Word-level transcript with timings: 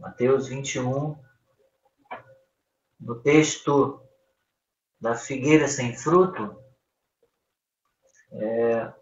Mateus 0.00 0.46
21, 0.46 1.18
no 3.00 3.20
texto 3.20 4.00
da 5.00 5.16
figueira 5.16 5.66
sem 5.66 5.96
fruto, 5.96 6.56
é, 8.32 8.92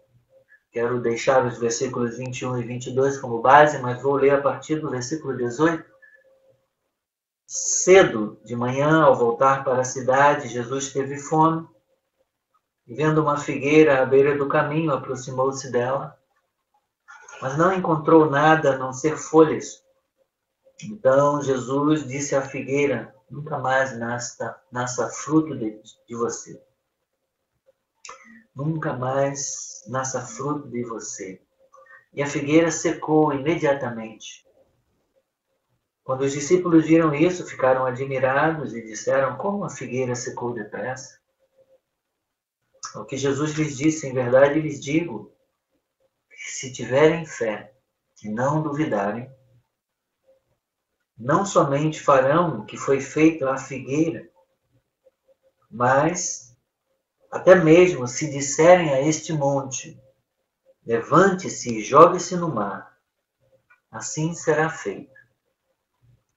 quero 0.71 0.99
deixar 0.99 1.45
os 1.45 1.59
versículos 1.59 2.17
21 2.17 2.57
e 2.57 2.63
22 2.63 3.19
como 3.19 3.41
base, 3.41 3.77
mas 3.77 4.01
vou 4.01 4.15
ler 4.15 4.31
a 4.31 4.41
partir 4.41 4.79
do 4.79 4.89
versículo 4.89 5.37
18. 5.37 5.85
Cedo 7.45 8.41
de 8.43 8.55
manhã, 8.55 9.03
ao 9.03 9.15
voltar 9.15 9.63
para 9.63 9.81
a 9.81 9.85
cidade, 9.85 10.49
Jesus 10.49 10.91
teve 10.91 11.19
fome 11.19 11.67
e, 12.87 12.95
vendo 12.95 13.21
uma 13.21 13.37
figueira 13.37 14.01
à 14.01 14.05
beira 14.05 14.35
do 14.35 14.49
caminho, 14.49 14.91
aproximou-se 14.91 15.71
dela, 15.71 16.17
mas 17.39 17.55
não 17.55 17.71
encontrou 17.71 18.29
nada 18.29 18.73
a 18.73 18.77
não 18.77 18.91
ser 18.91 19.15
folhas 19.15 19.85
então 20.83 21.41
Jesus 21.41 22.07
disse 22.07 22.35
à 22.35 22.41
figueira: 22.41 23.15
nunca 23.29 23.57
mais 23.57 23.97
nasça, 23.97 24.59
nasça 24.71 25.09
fruto 25.09 25.57
de, 25.57 25.81
de 26.07 26.15
você. 26.15 26.61
Nunca 28.55 28.93
mais 28.93 29.83
nasça 29.87 30.21
fruto 30.21 30.67
de 30.67 30.83
você. 30.83 31.41
E 32.13 32.23
a 32.23 32.27
figueira 32.27 32.71
secou 32.71 33.33
imediatamente. 33.33 34.45
Quando 36.03 36.21
os 36.21 36.31
discípulos 36.31 36.85
viram 36.85 37.13
isso, 37.13 37.45
ficaram 37.45 37.85
admirados 37.85 38.73
e 38.73 38.81
disseram: 38.81 39.37
Como 39.37 39.65
a 39.65 39.69
figueira 39.69 40.15
secou 40.15 40.53
depressa? 40.53 41.19
O 42.95 43.03
que 43.03 43.17
Jesus 43.17 43.51
lhes 43.53 43.77
disse, 43.77 44.07
em 44.07 44.13
verdade 44.13 44.59
lhes 44.59 44.81
digo: 44.81 45.31
se 46.37 46.71
tiverem 46.71 47.25
fé 47.25 47.73
e 48.23 48.29
não 48.29 48.61
duvidarem, 48.61 49.29
não 51.17 51.45
somente 51.45 51.99
farão 51.99 52.59
o 52.59 52.65
que 52.65 52.77
foi 52.77 53.01
feito 53.01 53.47
à 53.47 53.57
figueira, 53.57 54.29
mas 55.69 56.55
até 57.31 57.55
mesmo 57.55 58.07
se 58.07 58.29
disserem 58.29 58.93
a 58.93 59.01
este 59.01 59.33
monte: 59.33 59.99
levante-se 60.85 61.79
e 61.79 61.83
jogue-se 61.83 62.35
no 62.37 62.53
mar, 62.53 62.97
assim 63.89 64.33
será 64.35 64.69
feito. 64.69 65.17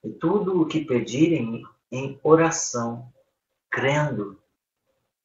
E 0.03 0.11
tudo 0.11 0.63
o 0.63 0.67
que 0.67 0.83
pedirem 0.83 1.63
em 1.93 2.19
oração, 2.23 3.13
crendo, 3.71 4.43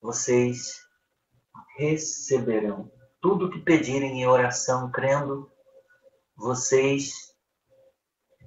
vocês 0.01 0.85
receberão. 1.77 2.91
Tudo 3.21 3.45
o 3.45 3.49
que 3.49 3.59
pedirem 3.59 4.21
em 4.21 4.27
oração, 4.27 4.91
crendo, 4.91 5.49
vocês 6.35 7.33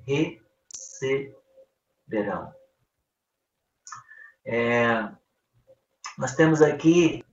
receberão 0.06 0.47
receberão. 1.00 2.52
É, 4.44 5.08
nós 6.16 6.34
temos 6.34 6.62
aqui 6.62 7.24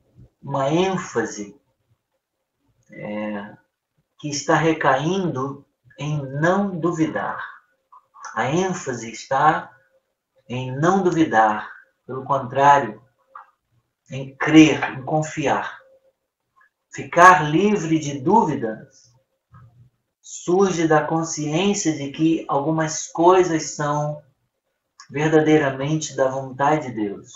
uma 0.42 0.70
ênfase 0.70 1.60
é, 2.92 3.58
que 4.20 4.30
está 4.30 4.56
recaindo 4.56 5.66
em 5.98 6.22
não 6.40 6.78
duvidar. 6.78 7.40
A 8.36 8.46
ênfase 8.46 9.12
está 9.12 9.72
em 10.48 10.76
não 10.76 11.02
duvidar, 11.02 11.72
pelo 12.06 12.26
contrário, 12.26 13.02
em 14.12 14.36
crer, 14.36 14.84
em 14.92 15.04
confiar. 15.04 15.80
Ficar 16.94 17.50
livre 17.50 17.98
de 17.98 18.20
dúvidas 18.20 19.15
surge 20.28 20.88
da 20.88 21.06
consciência 21.06 21.96
de 21.96 22.12
que 22.12 22.46
algumas 22.48 23.06
coisas 23.06 23.76
são 23.76 24.20
verdadeiramente 25.08 26.16
da 26.16 26.28
vontade 26.28 26.88
de 26.88 26.96
Deus. 26.96 27.32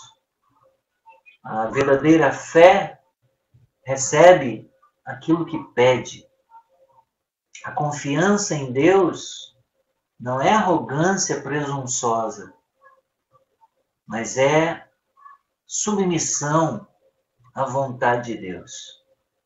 A 1.44 1.66
verdadeira 1.66 2.32
fé 2.32 3.00
recebe 3.86 4.68
aquilo 5.04 5.46
que 5.46 5.56
pede. 5.72 6.26
A 7.64 7.70
confiança 7.70 8.56
em 8.56 8.72
Deus 8.72 9.56
não 10.18 10.40
é 10.40 10.52
arrogância 10.52 11.40
presunçosa, 11.40 12.52
mas 14.04 14.36
é 14.36 14.84
submissão 15.64 16.88
à 17.54 17.66
vontade 17.66 18.34
de 18.34 18.40
Deus. 18.40 18.72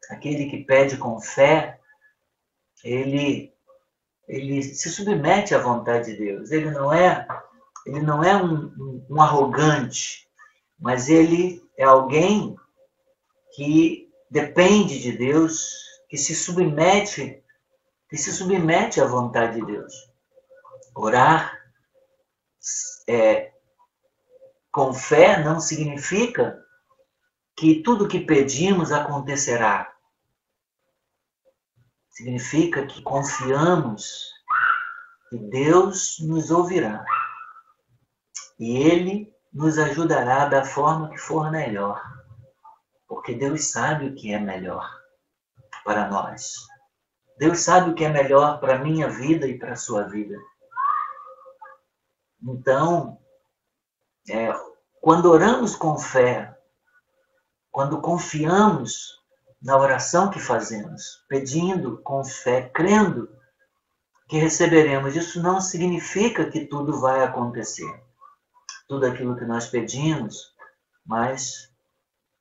Aquele 0.08 0.46
que 0.46 0.64
pede 0.64 0.96
com 0.96 1.20
fé 1.20 1.78
ele 2.84 3.52
ele 4.28 4.62
se 4.62 4.88
submete 4.90 5.54
à 5.54 5.58
vontade 5.58 6.12
de 6.12 6.18
Deus. 6.18 6.50
Ele 6.50 6.70
não 6.70 6.92
é 6.92 7.26
ele 7.86 8.00
não 8.00 8.22
é 8.22 8.34
um, 8.36 9.04
um, 9.10 9.20
arrogante, 9.20 10.28
mas 10.78 11.08
ele 11.08 11.62
é 11.76 11.84
alguém 11.84 12.56
que 13.54 14.10
depende 14.30 15.00
de 15.00 15.12
Deus, 15.12 15.68
que 16.08 16.16
se 16.16 16.34
submete 16.34 17.42
que 18.08 18.16
se 18.16 18.32
submete 18.32 19.00
à 19.00 19.06
vontade 19.06 19.60
de 19.60 19.66
Deus. 19.66 19.92
Orar 20.94 21.58
é, 23.08 23.52
com 24.70 24.92
fé 24.92 25.42
não 25.42 25.58
significa 25.58 26.62
que 27.56 27.82
tudo 27.82 28.08
que 28.08 28.20
pedimos 28.20 28.92
acontecerá 28.92 29.93
significa 32.14 32.86
que 32.86 33.02
confiamos 33.02 34.32
que 35.28 35.36
Deus 35.36 36.18
nos 36.20 36.50
ouvirá 36.50 37.04
e 38.58 38.76
Ele 38.78 39.34
nos 39.52 39.78
ajudará 39.78 40.46
da 40.46 40.64
forma 40.64 41.10
que 41.10 41.18
for 41.18 41.50
melhor, 41.50 42.00
porque 43.08 43.34
Deus 43.34 43.70
sabe 43.70 44.06
o 44.06 44.14
que 44.14 44.32
é 44.32 44.38
melhor 44.38 44.88
para 45.84 46.08
nós. 46.08 46.54
Deus 47.36 47.60
sabe 47.60 47.90
o 47.90 47.94
que 47.94 48.04
é 48.04 48.08
melhor 48.08 48.60
para 48.60 48.76
a 48.76 48.78
minha 48.78 49.08
vida 49.08 49.46
e 49.48 49.58
para 49.58 49.72
a 49.72 49.76
sua 49.76 50.04
vida. 50.04 50.36
Então, 52.40 53.18
é, 54.28 54.52
quando 55.00 55.30
oramos 55.30 55.74
com 55.74 55.98
fé, 55.98 56.56
quando 57.72 58.00
confiamos 58.00 59.23
na 59.64 59.78
oração 59.78 60.30
que 60.30 60.38
fazemos, 60.38 61.24
pedindo 61.26 61.96
com 62.02 62.22
fé, 62.22 62.68
crendo 62.68 63.34
que 64.28 64.36
receberemos. 64.36 65.16
Isso 65.16 65.42
não 65.42 65.58
significa 65.58 66.50
que 66.50 66.66
tudo 66.66 67.00
vai 67.00 67.24
acontecer. 67.24 67.90
Tudo 68.86 69.06
aquilo 69.06 69.34
que 69.36 69.46
nós 69.46 69.66
pedimos, 69.66 70.54
mas 71.06 71.70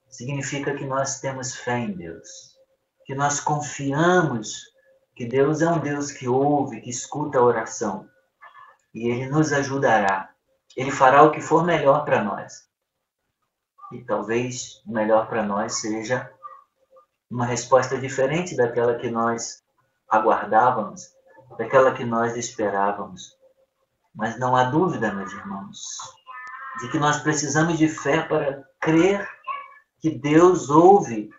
significa 0.09 0.75
que 0.75 0.85
nós 0.85 1.21
temos 1.21 1.55
fé 1.55 1.79
em 1.79 1.93
Deus, 1.93 2.57
que 3.05 3.15
nós 3.15 3.39
confiamos 3.39 4.73
que 5.15 5.25
Deus 5.25 5.61
é 5.61 5.69
um 5.69 5.79
Deus 5.79 6.11
que 6.11 6.27
ouve, 6.27 6.81
que 6.81 6.89
escuta 6.89 7.37
a 7.37 7.43
oração 7.43 8.09
e 8.93 9.07
Ele 9.07 9.27
nos 9.27 9.53
ajudará. 9.53 10.29
Ele 10.75 10.91
fará 10.91 11.23
o 11.23 11.31
que 11.31 11.39
for 11.39 11.63
melhor 11.63 12.03
para 12.03 12.21
nós. 12.21 12.67
E 13.93 14.03
talvez 14.03 14.81
o 14.85 14.91
melhor 14.91 15.29
para 15.29 15.43
nós 15.43 15.75
seja 15.75 16.32
uma 17.29 17.45
resposta 17.45 17.97
diferente 17.97 18.55
daquela 18.55 18.95
que 18.95 19.09
nós 19.09 19.63
aguardávamos, 20.09 21.09
daquela 21.57 21.93
que 21.93 22.03
nós 22.03 22.35
esperávamos. 22.35 23.35
Mas 24.13 24.37
não 24.37 24.55
há 24.55 24.65
dúvida, 24.65 25.13
meus 25.13 25.31
irmãos, 25.31 25.79
de 26.79 26.91
que 26.91 26.99
nós 26.99 27.19
precisamos 27.21 27.77
de 27.77 27.87
fé 27.87 28.21
para 28.21 28.63
crer 28.79 29.27
que 29.99 30.11
Deus 30.11 30.69
ouve, 30.69 31.31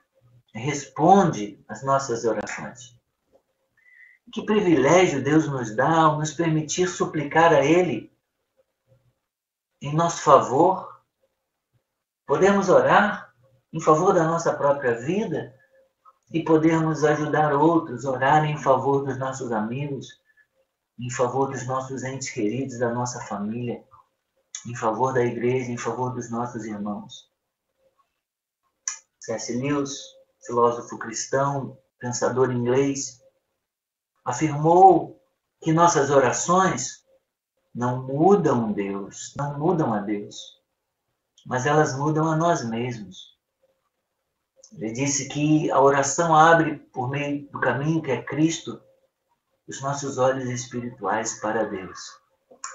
responde 0.55 1.63
às 1.69 1.83
nossas 1.85 2.25
orações. 2.25 2.99
Que 4.33 4.45
privilégio 4.45 5.23
Deus 5.23 5.47
nos 5.47 5.77
dá 5.77 5.91
ao 5.91 6.19
nos 6.19 6.33
permitir 6.33 6.89
suplicar 6.89 7.53
a 7.53 7.65
Ele 7.65 8.13
em 9.81 9.95
nosso 9.95 10.23
favor. 10.23 11.01
Podemos 12.27 12.69
orar 12.69 13.33
em 13.73 13.81
favor 13.81 14.15
da 14.15 14.25
nossa 14.25 14.53
própria 14.55 14.95
vida, 14.95 15.55
e 16.33 16.43
podermos 16.43 17.05
ajudar 17.05 17.53
outros, 17.53 18.05
orar 18.05 18.45
em 18.45 18.57
favor 18.57 19.05
dos 19.05 19.19
nossos 19.19 19.53
amigos, 19.53 20.09
em 20.99 21.11
favor 21.11 21.51
dos 21.51 21.67
nossos 21.67 22.03
entes 22.03 22.31
queridos, 22.31 22.79
da 22.79 22.93
nossa 22.93 23.21
família, 23.21 23.85
em 24.67 24.75
favor 24.75 25.13
da 25.13 25.25
igreja, 25.25 25.71
em 25.71 25.77
favor 25.77 26.15
dos 26.15 26.31
nossos 26.31 26.65
irmãos. 26.65 27.31
C.S. 29.21 29.57
Lewis, 29.57 29.99
filósofo 30.47 30.99
cristão, 30.99 31.79
pensador 31.99 32.53
inglês, 32.53 33.23
afirmou 34.25 35.21
que 35.63 35.73
nossas 35.73 36.11
orações 36.11 37.05
não 37.75 38.07
mudam 38.07 38.73
Deus, 38.73 39.35
não 39.37 39.59
mudam 39.59 39.93
a 39.93 40.01
Deus, 40.01 40.37
mas 41.47 41.67
elas 41.67 41.97
mudam 41.97 42.31
a 42.31 42.37
nós 42.37 42.65
mesmos. 42.65 43.34
Ele 44.77 44.93
disse 44.93 45.29
que 45.29 45.71
a 45.71 45.81
oração 45.81 46.35
abre, 46.35 46.77
por 46.93 47.09
meio 47.09 47.49
do 47.49 47.61
caminho 47.61 48.03
que 48.03 48.11
é 48.11 48.23
Cristo, 48.23 48.83
os 49.69 49.81
nossos 49.81 50.19
olhos 50.19 50.49
espirituais 50.49 51.41
para 51.41 51.65
Deus. 51.65 52.19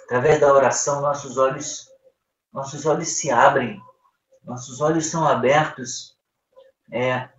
Através 0.05 0.39
da 0.39 0.53
oração, 0.53 1.01
nossos 1.01 1.37
olhos, 1.37 1.89
nossos 2.51 2.85
olhos 2.85 3.09
se 3.09 3.29
abrem, 3.29 3.81
nossos 4.43 4.81
olhos 4.81 5.05
são 5.05 5.27
abertos 5.27 6.17
é, 6.91 7.29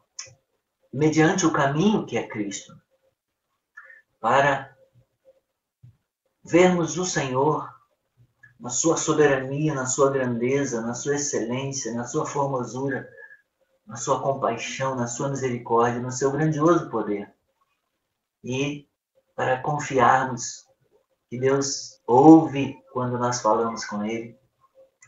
mediante 0.93 1.47
o 1.47 1.53
caminho 1.53 2.07
que 2.07 2.17
é 2.17 2.29
Cristo, 2.29 2.79
para 4.21 4.77
vermos 6.45 6.99
o 6.99 7.05
Senhor 7.05 7.69
na 8.59 8.69
sua 8.69 8.97
soberania, 8.97 9.75
na 9.75 9.87
sua 9.87 10.11
grandeza, 10.11 10.83
na 10.83 10.93
sua 10.93 11.15
excelência, 11.15 11.95
na 11.95 12.05
sua 12.05 12.27
formosura, 12.27 13.09
na 13.91 13.97
sua 13.97 14.23
compaixão, 14.23 14.95
na 14.95 15.09
sua 15.09 15.29
misericórdia, 15.29 16.01
no 16.01 16.13
seu 16.13 16.31
grandioso 16.31 16.89
poder. 16.89 17.29
E 18.43 18.89
para 19.35 19.61
confiarmos 19.61 20.65
que 21.29 21.41
Deus 21.41 22.01
ouve 22.07 22.81
quando 22.93 23.19
nós 23.19 23.41
falamos 23.41 23.85
com 23.85 24.05
Ele 24.05 24.39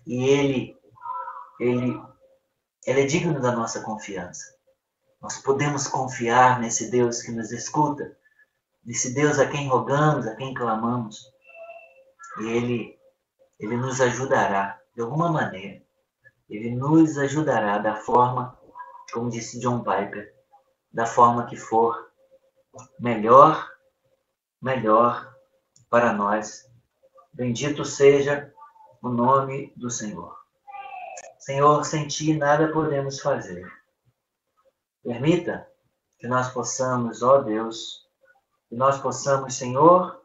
e 0.05 0.25
Ele, 0.25 0.77
Ele, 1.61 2.03
Ele 2.85 3.01
é 3.03 3.07
digno 3.07 3.41
da 3.41 3.53
nossa 3.53 3.83
confiança. 3.83 4.53
Nós 5.21 5.39
podemos 5.39 5.87
confiar 5.87 6.59
nesse 6.59 6.91
Deus 6.91 7.23
que 7.23 7.31
nos 7.31 7.53
escuta, 7.53 8.17
nesse 8.85 9.15
Deus 9.15 9.39
a 9.39 9.49
quem 9.49 9.69
rogamos, 9.69 10.27
a 10.27 10.35
quem 10.35 10.53
clamamos. 10.53 11.25
E 12.41 12.49
Ele, 12.49 12.99
Ele 13.61 13.77
nos 13.77 14.01
ajudará 14.01 14.81
de 14.93 15.03
alguma 15.03 15.31
maneira. 15.31 15.81
Ele 16.51 16.75
nos 16.75 17.17
ajudará 17.17 17.79
da 17.79 17.95
forma 17.95 18.61
como 19.13 19.31
disse 19.31 19.61
John 19.61 19.85
Piper, 19.85 20.35
da 20.91 21.07
forma 21.07 21.47
que 21.47 21.57
for 21.57 22.11
melhor, 22.99 23.71
melhor 24.61 25.37
para 25.91 26.13
nós. 26.13 26.69
Bendito 27.33 27.85
seja 27.85 28.53
o 29.03 29.09
nome 29.09 29.73
do 29.77 29.91
Senhor. 29.91 30.37
Senhor, 31.39 31.85
sem 31.85 32.09
ti 32.09 32.37
nada 32.37 32.73
podemos 32.73 33.21
fazer. 33.21 33.71
Permita 35.03 35.69
que 36.19 36.27
nós 36.27 36.49
possamos, 36.51 37.23
ó 37.23 37.39
Deus, 37.39 38.09
que 38.69 38.77
nós 38.77 38.99
possamos, 38.99 39.55
Senhor, 39.55 40.23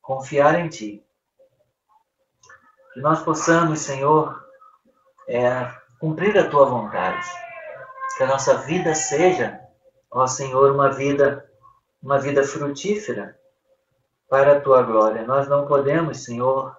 confiar 0.00 0.58
em 0.58 0.68
ti. 0.68 1.06
Que 2.94 3.00
nós 3.00 3.22
possamos, 3.22 3.80
Senhor, 3.80 4.42
é, 5.28 5.70
cumprir 6.00 6.36
a 6.38 6.48
tua 6.48 6.64
vontade 6.64 7.45
que 8.16 8.22
a 8.22 8.26
nossa 8.26 8.56
vida 8.58 8.94
seja, 8.94 9.60
ó 10.10 10.26
Senhor, 10.26 10.72
uma 10.72 10.90
vida, 10.90 11.48
uma 12.02 12.18
vida 12.18 12.44
frutífera 12.44 13.38
para 14.28 14.56
a 14.56 14.60
tua 14.60 14.82
glória. 14.82 15.26
Nós 15.26 15.48
não 15.48 15.66
podemos, 15.66 16.24
Senhor, 16.24 16.76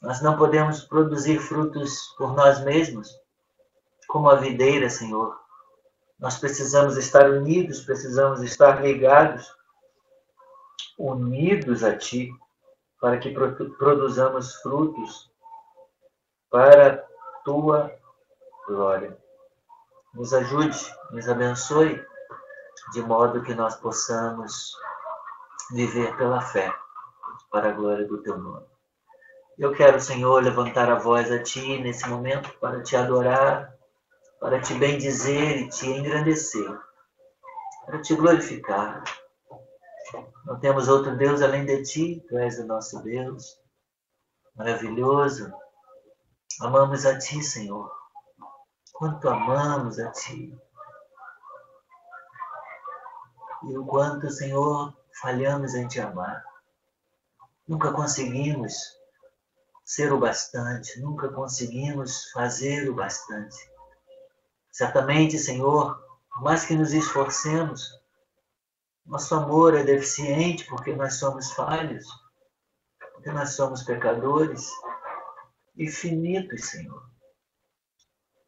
nós 0.00 0.22
não 0.22 0.36
podemos 0.36 0.82
produzir 0.82 1.38
frutos 1.38 2.14
por 2.16 2.34
nós 2.34 2.62
mesmos, 2.62 3.10
como 4.06 4.30
a 4.30 4.36
videira, 4.36 4.88
Senhor. 4.88 5.36
Nós 6.18 6.38
precisamos 6.38 6.96
estar 6.96 7.28
unidos, 7.28 7.80
precisamos 7.80 8.40
estar 8.42 8.80
ligados, 8.80 9.52
unidos 10.98 11.82
a 11.82 11.96
Ti, 11.96 12.30
para 13.00 13.18
que 13.18 13.30
produzamos 13.30 14.54
frutos 14.56 15.30
para 16.48 16.94
a 16.94 16.96
Tua 17.44 17.92
glória 18.66 19.25
nos 20.16 20.32
ajude, 20.32 20.78
nos 21.10 21.28
abençoe, 21.28 22.02
de 22.92 23.02
modo 23.02 23.42
que 23.42 23.54
nós 23.54 23.76
possamos 23.76 24.72
viver 25.72 26.16
pela 26.16 26.40
fé, 26.40 26.74
para 27.50 27.68
a 27.68 27.72
glória 27.72 28.06
do 28.06 28.22
teu 28.22 28.38
nome. 28.38 28.64
Eu 29.58 29.74
quero, 29.74 30.00
Senhor, 30.00 30.42
levantar 30.42 30.90
a 30.90 30.98
voz 30.98 31.30
a 31.30 31.42
Ti 31.42 31.78
nesse 31.82 32.08
momento 32.08 32.50
para 32.58 32.82
te 32.82 32.96
adorar, 32.96 33.74
para 34.40 34.58
te 34.58 34.72
bendizer 34.72 35.58
e 35.58 35.68
te 35.68 35.86
engrandecer, 35.86 36.78
para 37.84 38.00
te 38.00 38.14
glorificar. 38.14 39.04
Não 40.46 40.58
temos 40.58 40.88
outro 40.88 41.14
Deus 41.14 41.42
além 41.42 41.66
de 41.66 41.82
Ti, 41.82 42.24
Tu 42.26 42.38
és 42.38 42.58
o 42.58 42.66
nosso 42.66 43.02
Deus, 43.02 43.60
maravilhoso. 44.54 45.52
Amamos 46.62 47.04
a 47.04 47.18
Ti, 47.18 47.42
Senhor 47.42 48.05
quanto 48.98 49.28
amamos 49.28 49.98
a 49.98 50.10
Ti. 50.10 50.58
E 53.64 53.76
o 53.76 53.84
quanto, 53.84 54.30
Senhor, 54.30 54.96
falhamos 55.20 55.74
em 55.74 55.86
Te 55.86 56.00
amar. 56.00 56.44
Nunca 57.68 57.92
conseguimos 57.92 58.96
ser 59.84 60.12
o 60.12 60.18
bastante, 60.18 61.00
nunca 61.00 61.28
conseguimos 61.28 62.30
fazer 62.30 62.88
o 62.88 62.94
bastante. 62.94 63.56
Certamente, 64.72 65.38
Senhor, 65.38 65.96
por 66.32 66.42
mais 66.42 66.64
que 66.64 66.74
nos 66.74 66.92
esforcemos, 66.92 67.90
nosso 69.04 69.34
amor 69.34 69.74
é 69.76 69.84
deficiente 69.84 70.64
porque 70.66 70.94
nós 70.94 71.14
somos 71.14 71.52
falhos, 71.52 72.06
porque 73.14 73.30
nós 73.30 73.50
somos 73.50 73.82
pecadores 73.84 74.68
e 75.76 75.88
finitos, 75.88 76.64
Senhor. 76.66 77.05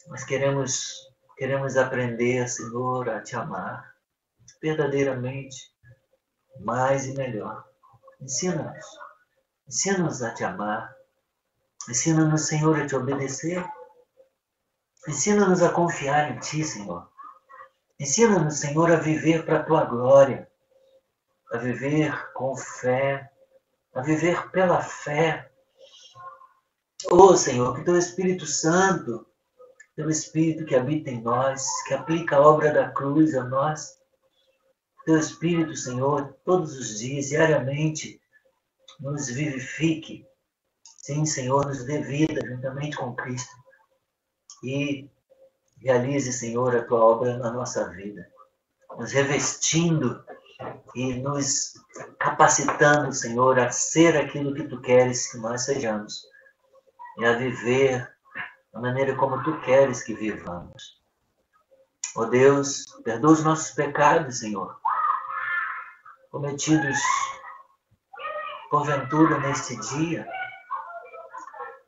Nós 0.09 0.25
queremos, 0.25 1.07
queremos 1.37 1.77
aprender, 1.77 2.49
Senhor, 2.49 3.09
a 3.09 3.23
te 3.23 3.37
amar 3.37 3.99
verdadeiramente, 4.61 5.73
mais 6.61 7.07
e 7.07 7.15
melhor. 7.15 7.65
Ensina-nos. 8.21 8.87
Ensina-nos 9.67 10.23
a 10.23 10.35
te 10.35 10.45
amar. 10.45 10.95
Ensina-nos, 11.89 12.47
Senhor, 12.47 12.81
a 12.81 12.87
te 12.87 12.97
obedecer. 12.97 13.65
Ensina-nos 15.07 15.63
a 15.63 15.71
confiar 15.71 16.33
em 16.33 16.39
Ti, 16.41 16.65
Senhor. 16.65 17.09
Ensina-nos, 17.99 18.59
Senhor, 18.59 18.91
a 18.91 18.97
viver 18.97 19.45
para 19.45 19.61
a 19.61 19.63
Tua 19.63 19.85
glória, 19.85 20.51
a 21.53 21.59
viver 21.59 22.33
com 22.33 22.57
fé, 22.57 23.31
a 23.95 24.03
viver 24.03 24.51
pela 24.51 24.83
fé. 24.83 25.51
Oh, 27.11 27.37
Senhor, 27.37 27.77
que 27.77 27.85
Teu 27.85 27.97
Espírito 27.97 28.45
Santo 28.45 29.28
pelo 29.99 30.13
Espírito 30.13 30.65
que 30.65 30.77
habita 30.77 31.11
em 31.11 31.21
nós, 31.21 31.67
que 31.83 31.93
aplica 31.93 32.37
a 32.37 32.41
obra 32.41 32.73
da 32.73 32.89
cruz 32.89 33.35
a 33.35 33.43
nós. 33.43 33.99
Teu 35.05 35.19
Espírito, 35.19 35.75
Senhor, 35.75 36.37
todos 36.45 36.77
os 36.77 37.01
dias, 37.01 37.31
diariamente, 37.31 38.21
nos 39.01 39.29
vivifique. 39.29 40.25
Sim, 40.85 41.27
Senhor, 41.27 41.67
nos 41.67 41.85
dê 41.85 42.01
vida 42.01 42.41
juntamente 42.47 42.97
com 42.97 43.13
Cristo. 43.17 43.53
E 44.63 45.11
realize, 45.83 46.33
Senhor, 46.33 46.77
a 46.77 46.85
tua 46.85 47.05
obra 47.05 47.37
na 47.37 47.51
nossa 47.51 47.89
vida, 47.89 48.31
nos 48.97 49.11
revestindo 49.11 50.25
e 50.95 51.15
nos 51.15 51.73
capacitando, 52.21 53.13
Senhor, 53.13 53.59
a 53.59 53.73
ser 53.73 54.17
aquilo 54.17 54.55
que 54.55 54.63
tu 54.63 54.81
queres 54.81 55.33
que 55.33 55.39
nós 55.39 55.63
sejamos 55.63 56.23
e 57.19 57.25
a 57.25 57.33
viver 57.33 58.17
da 58.73 58.81
maneira 58.81 59.17
como 59.17 59.43
tu 59.43 59.61
queres 59.61 60.03
que 60.03 60.15
vivamos. 60.15 61.01
Ó 62.17 62.23
oh 62.23 62.27
Deus, 62.27 62.85
perdoa 63.05 63.33
os 63.33 63.45
nossos 63.45 63.71
pecados, 63.73 64.39
Senhor, 64.39 64.81
cometidos 66.31 66.99
porventura 68.71 69.39
neste 69.39 69.77
dia, 69.77 70.29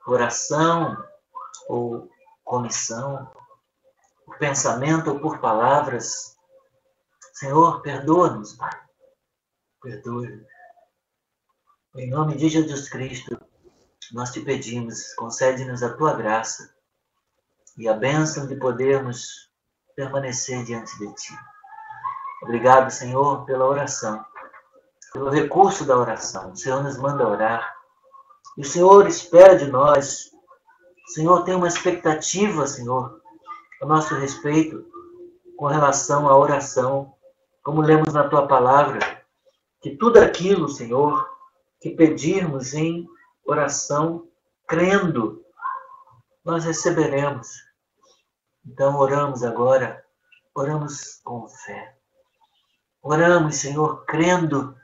oração 0.06 0.96
ou 1.68 2.10
comissão, 2.44 3.30
por 4.24 4.38
pensamento 4.38 5.10
ou 5.10 5.20
por 5.20 5.40
palavras. 5.40 6.36
Senhor, 7.34 7.80
perdoa-nos, 7.82 8.54
Pai. 8.54 8.70
Perdoa. 9.82 10.26
Em 11.96 12.08
nome 12.08 12.36
de 12.36 12.48
Jesus 12.48 12.88
Cristo, 12.88 13.38
nós 14.12 14.30
te 14.30 14.40
pedimos, 14.40 15.14
concede-nos 15.14 15.82
a 15.82 15.92
tua 15.94 16.14
graça 16.14 16.74
e 17.76 17.88
a 17.88 17.94
bênção 17.94 18.46
de 18.46 18.56
podermos 18.56 19.48
permanecer 19.94 20.64
diante 20.64 20.98
de 20.98 21.14
ti. 21.14 21.34
Obrigado, 22.42 22.90
Senhor, 22.90 23.44
pela 23.44 23.66
oração, 23.66 24.24
pelo 25.12 25.30
recurso 25.30 25.84
da 25.84 25.96
oração. 25.96 26.52
O 26.52 26.56
Senhor 26.56 26.82
nos 26.82 26.96
manda 26.96 27.28
orar. 27.28 27.76
E 28.56 28.62
o 28.62 28.64
Senhor 28.64 29.06
espera 29.06 29.56
de 29.56 29.66
nós. 29.66 30.30
O 31.08 31.12
Senhor 31.12 31.44
tem 31.44 31.54
uma 31.54 31.68
expectativa, 31.68 32.66
Senhor, 32.66 33.20
a 33.82 33.86
nosso 33.86 34.14
respeito 34.14 34.84
com 35.56 35.66
relação 35.66 36.28
à 36.28 36.36
oração, 36.36 37.14
como 37.62 37.82
lemos 37.82 38.14
na 38.14 38.28
tua 38.28 38.48
palavra, 38.48 38.98
que 39.82 39.90
tudo 39.96 40.18
aquilo, 40.18 40.68
Senhor, 40.68 41.28
que 41.80 41.90
pedirmos 41.90 42.72
em 42.72 43.06
oração, 43.44 44.28
crendo, 44.66 45.44
nós 46.44 46.64
receberemos. 46.64 47.48
Então 48.64 48.96
oramos 48.96 49.42
agora, 49.42 50.04
oramos 50.54 51.20
com 51.24 51.48
fé. 51.48 51.96
Oramos, 53.02 53.56
Senhor, 53.56 54.04
crendo 54.04 54.76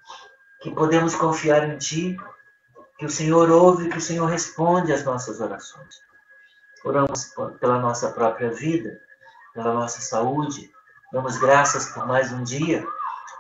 que 0.63 0.71
podemos 0.71 1.15
confiar 1.15 1.69
em 1.69 1.77
Ti, 1.79 2.17
que 2.99 3.05
o 3.05 3.11
Senhor 3.11 3.51
ouve, 3.51 3.91
que 3.91 3.99
o 3.99 4.01
Senhor 4.01 4.27
responde 4.27 4.93
às 4.93 5.05
nossas 5.05 5.41
orações. 5.41 5.97
Oramos 6.85 7.33
pela 7.61 7.79
nossa 7.79 8.11
própria 8.13 8.51
vida, 8.51 8.99
pela 9.53 9.75
nossa 9.75 10.01
saúde, 10.01 10.71
damos 11.13 11.37
graças 11.37 11.87
por 11.91 12.07
mais 12.07 12.33
um 12.33 12.43
dia, 12.43 12.87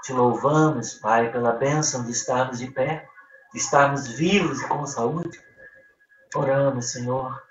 te 0.02 0.12
louvamos, 0.12 0.94
Pai, 0.94 1.32
pela 1.32 1.52
bênção 1.52 2.04
de 2.04 2.12
estarmos 2.12 2.58
de 2.58 2.70
pé, 2.70 3.08
estarmos 3.56 4.06
vivos 4.06 4.60
e 4.60 4.68
com 4.68 4.86
saúde. 4.86 5.40
Oramos, 6.34 6.92
Senhor, 6.92 7.42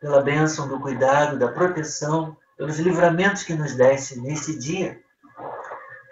pela 0.00 0.22
bênção 0.22 0.66
do 0.66 0.80
cuidado, 0.80 1.38
da 1.38 1.48
proteção, 1.48 2.36
pelos 2.56 2.78
livramentos 2.78 3.42
que 3.42 3.54
nos 3.54 3.74
deste 3.74 4.18
neste 4.18 4.58
dia, 4.58 5.00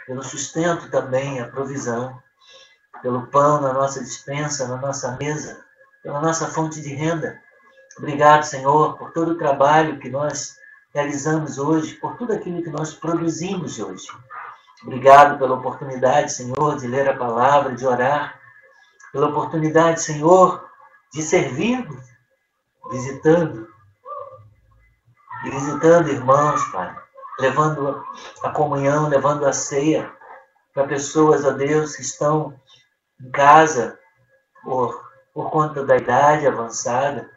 pelo 0.07 0.23
sustento 0.23 0.91
também, 0.91 1.41
a 1.41 1.49
provisão, 1.49 2.23
pelo 3.03 3.27
pão 3.29 3.61
na 3.61 3.73
nossa 3.73 4.03
dispensa, 4.03 4.67
na 4.67 4.77
nossa 4.77 5.17
mesa, 5.21 5.65
pela 6.03 6.21
nossa 6.21 6.47
fonte 6.47 6.81
de 6.81 6.95
renda. 6.95 7.41
Obrigado, 7.97 8.45
Senhor, 8.45 8.97
por 8.97 9.13
todo 9.13 9.33
o 9.33 9.39
trabalho 9.39 9.99
que 9.99 10.09
nós 10.09 10.57
realizamos 10.95 11.59
hoje, 11.59 11.95
por 11.95 12.17
tudo 12.17 12.33
aquilo 12.33 12.63
que 12.63 12.71
nós 12.71 12.95
produzimos 12.95 13.79
hoje. 13.79 14.07
Obrigado 14.83 15.39
pela 15.39 15.57
oportunidade, 15.57 16.33
Senhor, 16.33 16.77
de 16.77 16.87
ler 16.87 17.09
a 17.09 17.17
palavra, 17.17 17.75
de 17.75 17.85
orar, 17.85 18.38
pela 19.13 19.29
oportunidade, 19.29 20.03
Senhor, 20.03 20.69
de 21.13 21.23
servir, 21.23 21.87
visitando, 22.91 23.69
visitando 25.45 26.09
irmãos, 26.09 26.65
Pai, 26.67 26.95
levando 27.41 28.05
a 28.43 28.51
comunhão, 28.51 29.09
levando 29.09 29.47
a 29.47 29.53
ceia 29.53 30.13
para 30.75 30.87
pessoas, 30.87 31.45
a 31.45 31.51
Deus, 31.51 31.97
que 31.97 32.03
estão 32.03 32.59
em 33.21 33.31
casa 33.31 33.99
por, 34.63 35.09
por 35.33 35.51
conta 35.51 35.85
da 35.85 35.97
idade 35.97 36.47
avançada, 36.47 37.31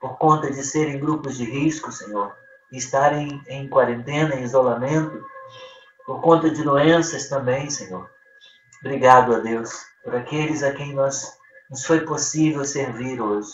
por 0.00 0.16
conta 0.16 0.50
de 0.50 0.62
serem 0.62 0.98
grupos 0.98 1.36
de 1.36 1.44
risco, 1.44 1.92
Senhor, 1.92 2.34
estarem 2.72 3.42
em 3.48 3.68
quarentena, 3.68 4.34
em 4.34 4.44
isolamento, 4.44 5.22
por 6.06 6.20
conta 6.20 6.50
de 6.50 6.62
doenças 6.62 7.28
também, 7.28 7.68
Senhor. 7.68 8.10
Obrigado 8.82 9.34
a 9.34 9.40
Deus 9.40 9.89
por 10.04 10.14
aqueles 10.14 10.62
a 10.62 10.72
quem 10.72 10.94
nós 10.94 11.38
nos 11.70 11.84
foi 11.84 12.00
possível 12.00 12.64
servir 12.64 13.20
hoje, 13.20 13.52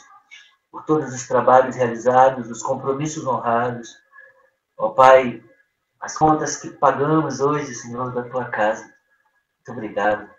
por 0.71 0.85
todos 0.85 1.13
os 1.13 1.27
trabalhos 1.27 1.77
realizados, 1.77 2.51
os 2.51 2.63
compromissos 2.63 3.27
honrados. 3.27 3.97
Ó 4.77 4.91
Pai, 4.91 5.43
as 6.01 6.17
contas 6.17 6.57
que 6.57 6.71
pagamos 6.71 7.41
hoje, 7.41 7.75
Senhor, 7.75 8.13
da 8.15 8.23
tua 8.23 8.47
casa. 8.47 8.85
Muito 8.85 9.73
obrigado. 9.73 10.31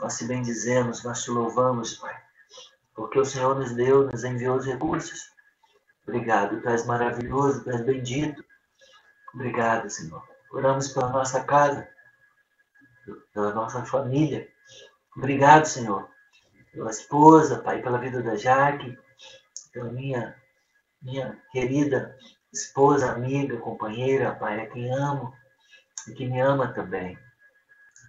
Nós 0.00 0.16
te 0.16 0.24
bendizemos, 0.24 1.02
nós 1.02 1.22
te 1.22 1.30
louvamos, 1.30 1.94
Pai 1.94 2.28
porque 2.98 3.20
o 3.20 3.24
Senhor 3.24 3.54
nos 3.54 3.70
deu, 3.70 4.10
nos 4.10 4.24
enviou 4.24 4.56
os 4.56 4.66
recursos. 4.66 5.30
Obrigado, 6.02 6.60
Tu 6.60 6.68
és 6.68 6.84
maravilhoso, 6.84 7.62
Tu 7.62 7.70
és 7.70 7.80
bendito. 7.82 8.44
Obrigado, 9.32 9.88
Senhor. 9.88 10.28
Oramos 10.50 10.88
pela 10.88 11.08
nossa 11.08 11.44
casa, 11.44 11.88
pela 13.32 13.54
nossa 13.54 13.84
família. 13.84 14.48
Obrigado, 15.18 15.66
Senhor, 15.66 16.08
pela 16.72 16.90
esposa, 16.90 17.58
Pai, 17.58 17.82
pela 17.82 17.98
vida 17.98 18.22
da 18.22 18.36
Jaque, 18.36 18.96
pela 19.72 19.92
minha, 19.92 20.34
minha 21.02 21.36
querida 21.52 22.16
esposa, 22.52 23.12
amiga, 23.12 23.58
companheira, 23.58 24.34
Pai, 24.34 24.60
a 24.60 24.66
quem 24.70 24.90
amo 24.90 25.34
e 26.08 26.14
que 26.14 26.26
me 26.26 26.40
ama 26.40 26.68
também. 26.72 27.18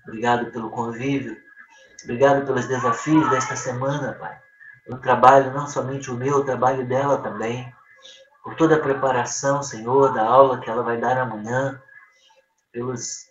Obrigado 0.08 0.52
pelo 0.52 0.70
convívio. 0.70 1.36
Obrigado 2.04 2.46
pelos 2.46 2.66
desafios 2.68 3.30
desta 3.30 3.58
semana, 3.58 4.14
Pai 4.14 4.40
no 4.90 4.98
trabalho, 4.98 5.54
não 5.54 5.68
somente 5.68 6.10
o 6.10 6.16
meu, 6.16 6.38
o 6.38 6.44
trabalho 6.44 6.86
dela 6.86 7.22
também, 7.22 7.72
por 8.44 8.56
toda 8.56 8.76
a 8.76 8.80
preparação, 8.80 9.62
Senhor, 9.62 10.12
da 10.12 10.26
aula 10.26 10.60
que 10.60 10.70
ela 10.70 10.82
vai 10.82 11.00
dar 11.00 11.16
amanhã, 11.20 11.80
pelos 12.72 13.29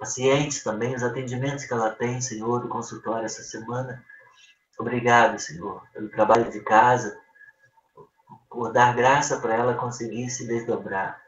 pacientes 0.00 0.64
também, 0.64 0.94
os 0.94 1.02
atendimentos 1.02 1.66
que 1.66 1.72
ela 1.74 1.90
tem, 1.90 2.20
Senhor, 2.22 2.60
do 2.60 2.68
consultório 2.68 3.26
essa 3.26 3.42
semana. 3.42 4.02
Obrigado, 4.78 5.38
Senhor, 5.38 5.86
pelo 5.92 6.08
trabalho 6.08 6.50
de 6.50 6.60
casa, 6.60 7.18
por 8.48 8.72
dar 8.72 8.96
graça 8.96 9.38
para 9.38 9.54
ela 9.54 9.74
conseguir 9.74 10.30
se 10.30 10.46
desdobrar. 10.46 11.20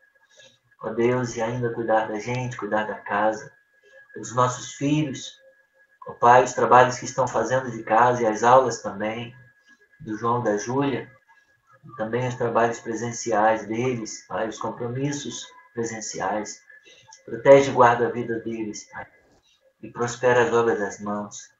Ó 0.80 0.88
Deus, 0.88 1.36
e 1.36 1.42
ainda 1.42 1.72
cuidar 1.72 2.08
da 2.08 2.18
gente, 2.18 2.56
cuidar 2.56 2.84
da 2.84 2.94
casa, 2.94 3.52
dos 4.16 4.34
nossos 4.34 4.72
filhos, 4.72 5.38
ó 6.08 6.12
Pai, 6.14 6.42
os 6.42 6.54
trabalhos 6.54 6.98
que 6.98 7.04
estão 7.04 7.28
fazendo 7.28 7.70
de 7.70 7.82
casa 7.82 8.22
e 8.22 8.26
as 8.26 8.42
aulas 8.42 8.80
também 8.80 9.36
do 10.00 10.16
João 10.16 10.42
da 10.42 10.56
Júlia, 10.56 11.12
também 11.96 12.26
os 12.26 12.34
trabalhos 12.34 12.80
presenciais 12.80 13.66
deles, 13.66 14.24
Pai, 14.26 14.48
os 14.48 14.58
compromissos 14.58 15.46
presenciais. 15.74 16.62
Protege 17.24 17.70
e 17.70 17.74
guarda 17.74 18.06
a 18.06 18.10
vida 18.10 18.38
deles, 18.40 18.88
Pai, 18.92 19.06
e 19.82 19.90
prospera 19.90 20.44
as 20.44 20.52
obras 20.52 20.78
das 20.78 21.00
mãos. 21.00 21.50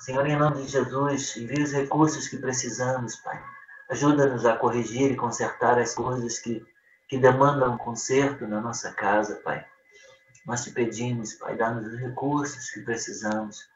Senhor, 0.00 0.26
em 0.26 0.36
nome 0.36 0.62
de 0.62 0.68
Jesus, 0.68 1.36
envia 1.36 1.64
os 1.64 1.72
recursos 1.72 2.28
que 2.28 2.36
precisamos, 2.36 3.16
Pai. 3.16 3.42
Ajuda-nos 3.90 4.44
a 4.44 4.56
corrigir 4.56 5.10
e 5.10 5.16
consertar 5.16 5.78
as 5.78 5.94
coisas 5.94 6.38
que, 6.38 6.64
que 7.08 7.18
demandam 7.18 7.78
conserto 7.78 8.46
na 8.46 8.60
nossa 8.60 8.92
casa, 8.92 9.36
Pai. 9.36 9.64
Nós 10.46 10.64
te 10.64 10.70
pedimos, 10.70 11.34
Pai, 11.34 11.56
dá-nos 11.56 11.86
os 11.86 11.98
recursos 11.98 12.70
que 12.70 12.80
precisamos. 12.80 13.68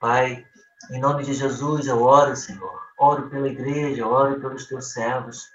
Pai, 0.00 0.46
em 0.90 1.00
nome 1.00 1.24
de 1.24 1.34
Jesus 1.34 1.86
eu 1.86 2.02
oro, 2.02 2.34
Senhor 2.34 2.88
Oro 2.98 3.30
pela 3.30 3.48
igreja, 3.48 4.04
oro 4.04 4.40
pelos 4.40 4.66
teus 4.66 4.92
servos, 4.92 5.48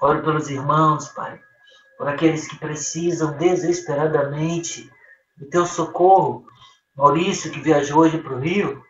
oro 0.00 0.24
pelos 0.24 0.50
irmãos, 0.50 1.08
Pai, 1.10 1.40
por 2.00 2.08
aqueles 2.08 2.48
que 2.48 2.56
precisam 2.56 3.36
desesperadamente 3.36 4.90
do 5.36 5.44
teu 5.50 5.66
socorro. 5.66 6.46
Maurício, 6.96 7.52
que 7.52 7.60
viajou 7.60 7.98
hoje 7.98 8.16
para 8.16 8.32
o 8.32 8.38
Rio, 8.40 8.82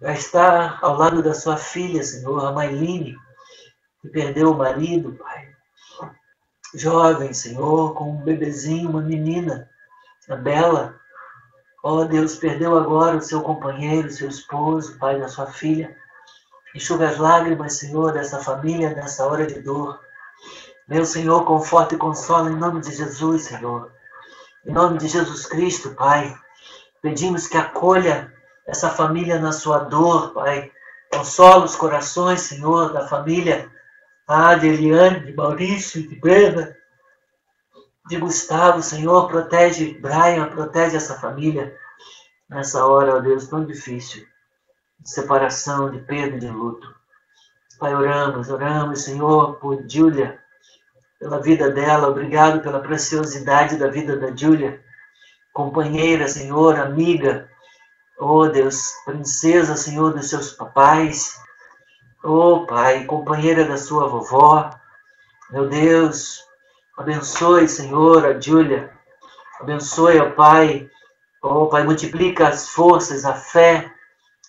vai 0.00 0.14
estar 0.14 0.78
ao 0.80 0.96
lado 0.96 1.22
da 1.22 1.34
sua 1.34 1.58
filha, 1.58 2.02
Senhor, 2.02 2.42
a 2.46 2.50
Mailine, 2.50 3.14
que 4.00 4.08
perdeu 4.08 4.52
o 4.52 4.56
marido, 4.56 5.16
Pai. 5.16 5.54
Jovem, 6.74 7.34
Senhor, 7.34 7.92
com 7.92 8.12
um 8.12 8.22
bebezinho, 8.22 8.88
uma 8.88 9.02
menina, 9.02 9.68
a 10.30 10.34
Bela. 10.34 10.98
Ó 11.84 11.96
oh, 11.96 12.04
Deus, 12.06 12.36
perdeu 12.36 12.74
agora 12.74 13.18
o 13.18 13.22
seu 13.22 13.42
companheiro, 13.42 14.10
seu 14.10 14.30
esposo, 14.30 14.98
pai 14.98 15.20
da 15.20 15.28
sua 15.28 15.48
filha. 15.48 15.94
Enxuga 16.74 17.10
as 17.10 17.18
lágrimas, 17.18 17.74
Senhor, 17.74 18.14
dessa 18.14 18.40
família 18.40 18.94
nessa 18.94 19.26
hora 19.26 19.46
de 19.46 19.60
dor. 19.60 20.00
Meu 20.88 21.04
Senhor, 21.04 21.44
conforta 21.44 21.94
e 21.94 21.98
consola 21.98 22.50
em 22.50 22.56
nome 22.56 22.80
de 22.80 22.90
Jesus, 22.94 23.42
Senhor. 23.42 23.92
Em 24.64 24.72
nome 24.72 24.96
de 24.96 25.06
Jesus 25.06 25.44
Cristo, 25.44 25.94
Pai. 25.94 26.34
Pedimos 27.02 27.46
que 27.46 27.58
acolha 27.58 28.32
essa 28.66 28.88
família 28.88 29.38
na 29.38 29.52
sua 29.52 29.80
dor, 29.80 30.32
Pai. 30.32 30.72
Consola 31.12 31.66
os 31.66 31.76
corações, 31.76 32.40
Senhor, 32.40 32.90
da 32.90 33.06
família 33.06 33.70
ah, 34.26 34.54
de 34.54 34.66
Eliane, 34.66 35.26
de 35.26 35.34
Maurício, 35.34 36.08
de 36.08 36.16
Brenda, 36.16 36.74
de 38.08 38.16
Gustavo, 38.16 38.82
Senhor. 38.82 39.28
Protege 39.28 39.98
Brian, 40.00 40.48
protege 40.48 40.96
essa 40.96 41.20
família 41.20 41.76
nessa 42.48 42.86
hora, 42.86 43.16
ó 43.16 43.20
Deus, 43.20 43.46
tão 43.46 43.62
difícil 43.62 44.26
de 45.00 45.10
separação, 45.10 45.90
de 45.90 45.98
perda, 45.98 46.38
de 46.38 46.48
luto. 46.48 46.94
Pai, 47.78 47.94
oramos, 47.94 48.48
oramos, 48.48 49.02
Senhor, 49.02 49.56
por 49.56 49.86
Júlia, 49.86 50.42
pela 51.18 51.40
vida 51.40 51.70
dela. 51.70 52.08
Obrigado 52.08 52.60
pela 52.60 52.80
preciosidade 52.80 53.76
da 53.76 53.88
vida 53.88 54.16
da 54.16 54.34
Júlia, 54.34 54.80
companheira, 55.52 56.28
Senhor, 56.28 56.78
amiga. 56.78 57.48
Oh, 58.18 58.46
Deus, 58.48 58.92
princesa, 59.04 59.76
Senhor, 59.76 60.12
dos 60.12 60.28
seus 60.28 60.52
papais. 60.52 61.40
Oh, 62.22 62.66
Pai, 62.66 63.04
companheira 63.04 63.64
da 63.64 63.76
sua 63.76 64.08
vovó. 64.08 64.70
Meu 65.50 65.68
Deus, 65.68 66.44
abençoe, 66.96 67.68
Senhor, 67.68 68.24
a 68.26 68.40
Júlia. 68.40 68.92
Abençoe, 69.60 70.18
ó 70.18 70.30
Pai. 70.30 70.88
Oh, 71.42 71.66
Pai, 71.66 71.84
multiplica 71.84 72.48
as 72.48 72.68
forças, 72.68 73.24
a 73.24 73.34
fé, 73.34 73.92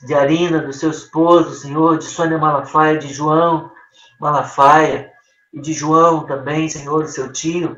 de 0.02 0.14
Arina, 0.14 0.60
do 0.60 0.74
seu 0.74 0.90
esposo, 0.90 1.54
Senhor, 1.56 1.98
de 1.98 2.06
Sônia 2.06 2.38
Malafaia, 2.38 2.98
de 2.98 3.14
João 3.14 3.72
Malafaia, 4.20 5.12
e 5.54 5.60
de 5.60 5.74
João 5.74 6.26
também, 6.26 6.70
Senhor, 6.70 7.08
seu 7.08 7.32
tio. 7.32 7.78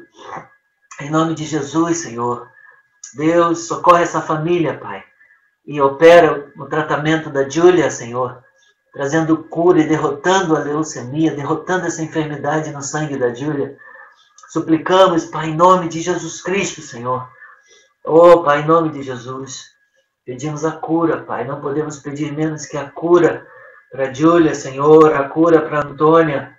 Em 1.00 1.10
nome 1.10 1.34
de 1.34 1.46
Jesus, 1.46 1.98
Senhor. 1.98 2.50
Deus, 3.16 3.68
socorre 3.68 4.04
essa 4.04 4.22
família, 4.22 4.78
Pai. 4.78 5.04
E 5.66 5.80
opera 5.82 6.52
o 6.58 6.66
tratamento 6.66 7.30
da 7.30 7.48
Júlia, 7.48 7.90
Senhor, 7.92 8.44
trazendo 8.94 9.44
cura 9.44 9.80
e 9.80 9.88
derrotando 9.88 10.56
a 10.56 10.60
leucemia, 10.60 11.36
derrotando 11.36 11.86
essa 11.86 12.02
enfermidade 12.02 12.72
no 12.72 12.82
sangue 12.82 13.18
da 13.18 13.34
Júlia. 13.34 13.78
Suplicamos, 14.50 15.26
Pai, 15.26 15.50
em 15.50 15.56
nome 15.56 15.88
de 15.88 16.02
Jesus 16.02 16.42
Cristo, 16.42 16.82
Senhor. 16.82 17.28
Oh, 18.04 18.44
Pai, 18.44 18.62
em 18.62 18.68
nome 18.68 18.90
de 18.90 19.04
Jesus. 19.04 19.72
Pedimos 20.26 20.66
a 20.66 20.72
cura, 20.72 21.24
Pai. 21.24 21.46
Não 21.46 21.62
podemos 21.62 22.00
pedir 22.00 22.34
menos 22.34 22.66
que 22.66 22.78
a 22.78 22.90
cura 22.90 23.48
para 23.92 24.14
Júlia, 24.14 24.56
Senhor, 24.56 25.14
a 25.14 25.30
cura 25.30 25.62
para 25.62 25.86
Antônia. 25.86 26.58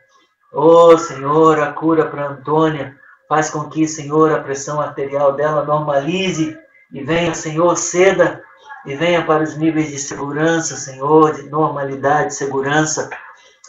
Oh, 0.53 0.99
Senhor, 0.99 1.59
a 1.61 1.73
cura 1.73 2.07
para 2.07 2.29
Antônia. 2.29 2.95
Faz 3.27 3.49
com 3.49 3.71
que, 3.71 3.89
Senhor, 3.89 4.31
a 4.31 4.41
pressão 4.41 4.81
arterial 4.81 5.33
dela 5.33 5.65
normalize 5.65 6.59
e 6.93 7.03
venha, 7.03 7.35
Senhor, 7.35 7.75
ceda 7.77 8.43
e 8.85 8.95
venha 8.95 9.25
para 9.25 9.43
os 9.43 9.57
níveis 9.57 9.89
de 9.89 9.99
segurança, 9.99 10.77
Senhor, 10.77 11.33
de 11.33 11.49
normalidade, 11.49 12.35
segurança. 12.35 13.09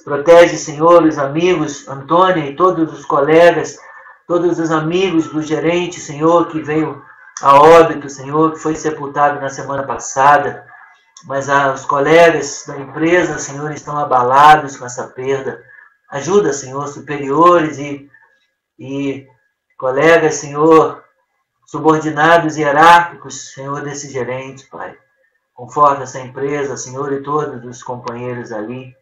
Protege, 0.04 0.58
Senhor, 0.58 1.04
os 1.04 1.18
amigos, 1.18 1.88
Antônia 1.88 2.46
e 2.50 2.56
todos 2.58 2.92
os 2.92 3.06
colegas, 3.06 3.78
todos 4.28 4.60
os 4.60 4.70
amigos 4.70 5.28
do 5.28 5.42
gerente, 5.42 6.02
Senhor, 6.02 6.48
que 6.48 6.62
veio 6.62 7.02
a 7.42 7.62
óbito, 7.62 8.10
Senhor, 8.10 8.52
que 8.52 8.60
foi 8.60 8.76
sepultado 8.76 9.40
na 9.40 9.50
semana 9.50 9.84
passada. 9.84 10.66
Mas 11.26 11.50
ah, 11.50 11.72
os 11.72 11.86
colegas 11.86 12.66
da 12.68 12.78
empresa, 12.78 13.40
Senhor, 13.40 13.72
estão 13.72 13.98
abalados 13.98 14.76
com 14.76 14.86
essa 14.86 15.08
perda. 15.08 15.64
Ajuda, 16.14 16.54
Senhor, 16.54 16.88
superiores 16.90 17.80
e, 17.80 18.08
e 18.78 19.28
colegas, 19.76 20.36
Senhor, 20.36 21.04
subordinados 21.66 22.56
e 22.56 22.62
hierárquicos, 22.62 23.52
Senhor, 23.52 23.82
desse 23.82 24.12
gerente, 24.12 24.68
Pai. 24.70 24.96
Conforta 25.56 26.04
essa 26.04 26.20
empresa, 26.20 26.78
Senhor, 26.78 27.12
e 27.14 27.24
todos 27.24 27.66
os 27.66 27.82
companheiros 27.82 28.52
ali. 28.52 28.96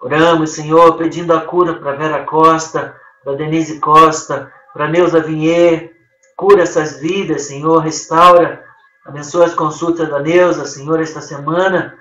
Oramos, 0.00 0.52
Senhor, 0.52 0.96
pedindo 0.96 1.34
a 1.34 1.42
cura 1.42 1.74
para 1.74 1.96
Vera 1.96 2.24
Costa, 2.24 2.98
para 3.22 3.36
Denise 3.36 3.78
Costa, 3.78 4.50
para 4.72 4.88
Neuza 4.88 5.20
Vinher. 5.20 5.94
Cura 6.38 6.62
essas 6.62 7.00
vidas, 7.00 7.42
Senhor, 7.42 7.80
restaura. 7.80 8.64
Abençoa 9.04 9.44
as 9.44 9.54
consultas 9.54 10.08
da 10.08 10.18
Neuza, 10.20 10.64
Senhor, 10.64 11.02
esta 11.02 11.20
semana. 11.20 11.98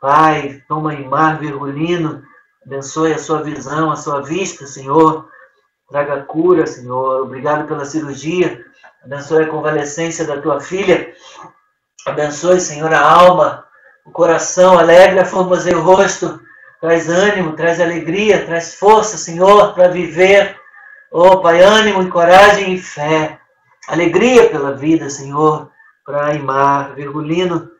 Pai, 0.00 0.64
toma 0.66 0.94
em 0.94 1.08
mar 1.08 1.38
virgulino. 1.38 2.26
Abençoe 2.64 3.14
a 3.14 3.18
sua 3.18 3.42
visão, 3.42 3.90
a 3.90 3.96
sua 3.96 4.20
vista, 4.20 4.66
Senhor. 4.66 5.28
Traga 5.88 6.22
cura, 6.22 6.66
Senhor. 6.66 7.22
Obrigado 7.22 7.66
pela 7.66 7.84
cirurgia. 7.84 8.64
Abençoe 9.04 9.44
a 9.44 9.48
convalescência 9.48 10.24
da 10.26 10.40
tua 10.40 10.60
filha. 10.60 11.14
Abençoe, 12.06 12.60
Senhor, 12.60 12.92
a 12.92 13.00
alma, 13.00 13.64
o 14.04 14.10
coração 14.10 14.78
alegre, 14.78 15.24
formoseio 15.24 15.78
o 15.78 15.82
rosto 15.82 16.40
traz 16.80 17.08
ânimo, 17.08 17.54
traz 17.54 17.80
alegria, 17.80 18.44
traz 18.46 18.74
força, 18.74 19.16
Senhor, 19.16 19.74
para 19.74 19.88
viver. 19.88 20.56
Oh, 21.10 21.38
Pai, 21.38 21.60
ânimo 21.60 22.02
e 22.02 22.10
coragem 22.10 22.74
e 22.74 22.78
fé. 22.78 23.40
Alegria 23.88 24.48
pela 24.50 24.76
vida, 24.76 25.08
Senhor, 25.08 25.70
para 26.04 26.26
Aimar. 26.26 26.94
Virgulino, 26.94 27.70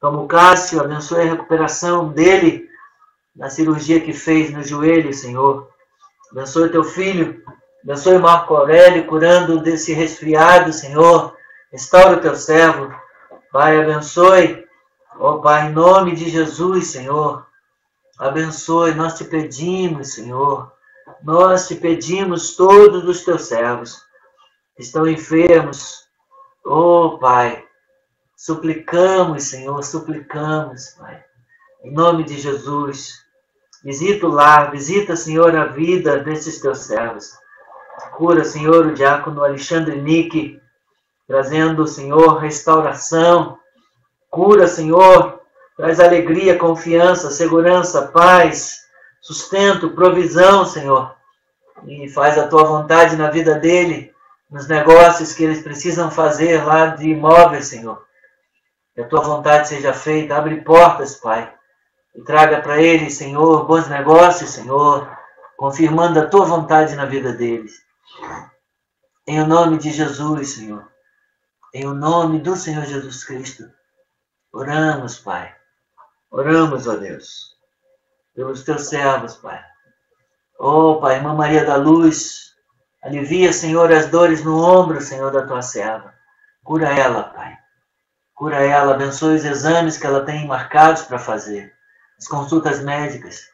como 0.00 0.26
Cássio, 0.26 0.80
abençoe 0.80 1.22
a 1.22 1.32
recuperação 1.32 2.08
dele 2.08 2.69
na 3.34 3.48
cirurgia 3.48 4.00
que 4.00 4.12
fez 4.12 4.50
no 4.50 4.62
joelho, 4.62 5.12
Senhor. 5.12 5.68
Abençoe 6.30 6.70
teu 6.70 6.84
filho, 6.84 7.42
abençoe 7.82 8.18
Marco 8.18 8.54
Aurélio, 8.54 9.06
curando 9.06 9.60
desse 9.62 9.92
resfriado, 9.92 10.72
Senhor. 10.72 11.36
Restaura 11.72 12.16
o 12.16 12.20
teu 12.20 12.36
servo. 12.36 12.92
Pai, 13.52 13.80
abençoe. 13.80 14.64
Ó 15.18 15.34
oh, 15.34 15.40
Pai, 15.40 15.68
em 15.68 15.72
nome 15.72 16.14
de 16.14 16.28
Jesus, 16.28 16.88
Senhor. 16.88 17.46
Abençoe, 18.18 18.94
nós 18.94 19.14
te 19.14 19.24
pedimos, 19.24 20.14
Senhor. 20.14 20.72
Nós 21.22 21.68
te 21.68 21.74
pedimos 21.74 22.54
todos 22.56 23.04
os 23.04 23.24
teus 23.24 23.42
servos 23.42 24.02
que 24.76 24.82
estão 24.82 25.06
enfermos. 25.08 26.08
Oh, 26.64 27.18
Pai, 27.18 27.64
suplicamos, 28.36 29.44
Senhor, 29.44 29.82
suplicamos, 29.82 30.90
Pai. 30.98 31.24
Em 31.82 31.92
nome 31.92 32.24
de 32.24 32.38
Jesus. 32.38 33.24
Visita 33.82 34.26
o 34.26 34.30
lar, 34.30 34.70
visita, 34.70 35.16
Senhor, 35.16 35.56
a 35.56 35.66
vida 35.66 36.18
desses 36.18 36.60
teus 36.60 36.80
servos. 36.80 37.32
Cura, 38.16 38.44
Senhor, 38.44 38.86
o 38.86 38.94
diácono 38.94 39.42
Alexandre 39.42 40.00
Nick, 40.00 40.60
trazendo, 41.26 41.86
Senhor, 41.86 42.38
restauração. 42.38 43.58
Cura, 44.30 44.66
Senhor, 44.66 45.40
Traz 45.80 45.98
alegria, 45.98 46.58
confiança, 46.58 47.30
segurança, 47.30 48.08
paz, 48.08 48.82
sustento, 49.18 49.92
provisão, 49.92 50.66
Senhor. 50.66 51.16
E 51.86 52.06
faz 52.10 52.36
a 52.36 52.46
tua 52.48 52.64
vontade 52.64 53.16
na 53.16 53.30
vida 53.30 53.54
dele, 53.54 54.12
nos 54.50 54.68
negócios 54.68 55.32
que 55.32 55.42
eles 55.42 55.62
precisam 55.62 56.10
fazer 56.10 56.62
lá 56.66 56.88
de 56.88 57.08
imóveis, 57.08 57.68
Senhor. 57.68 58.04
Que 58.94 59.00
a 59.00 59.08
tua 59.08 59.22
vontade 59.22 59.68
seja 59.68 59.94
feita. 59.94 60.36
Abre 60.36 60.60
portas, 60.60 61.14
Pai. 61.14 61.50
E 62.14 62.22
traga 62.22 62.60
para 62.60 62.80
eles, 62.80 63.14
Senhor, 63.14 63.66
bons 63.66 63.88
negócios, 63.88 64.50
Senhor, 64.50 65.10
confirmando 65.56 66.20
a 66.20 66.26
tua 66.26 66.44
vontade 66.44 66.94
na 66.96 67.04
vida 67.04 67.32
deles. 67.32 67.82
Em 69.26 69.40
o 69.40 69.46
nome 69.46 69.78
de 69.78 69.90
Jesus, 69.90 70.54
Senhor. 70.54 70.90
Em 71.72 71.86
o 71.86 71.94
nome 71.94 72.40
do 72.40 72.56
Senhor 72.56 72.84
Jesus 72.84 73.22
Cristo. 73.22 73.70
Oramos, 74.52 75.18
Pai. 75.18 75.54
Oramos, 76.30 76.86
ó 76.86 76.96
Deus, 76.96 77.56
pelos 78.34 78.62
teus 78.62 78.88
servos, 78.88 79.36
Pai. 79.36 79.60
Oh, 80.58 81.00
Pai, 81.00 81.16
Irmã 81.16 81.34
Maria 81.34 81.64
da 81.64 81.76
Luz, 81.76 82.54
alivia, 83.02 83.52
Senhor, 83.52 83.92
as 83.92 84.06
dores 84.06 84.44
no 84.44 84.62
ombro, 84.62 85.00
Senhor, 85.00 85.32
da 85.32 85.46
tua 85.46 85.62
serva. 85.62 86.14
Cura 86.62 86.88
ela, 86.88 87.24
Pai. 87.24 87.58
Cura 88.34 88.56
ela, 88.56 88.94
abençoe 88.94 89.36
os 89.36 89.44
exames 89.44 89.98
que 89.98 90.06
ela 90.06 90.24
tem 90.24 90.46
marcados 90.46 91.02
para 91.02 91.18
fazer, 91.18 91.74
as 92.20 92.28
consultas 92.28 92.80
médicas. 92.80 93.48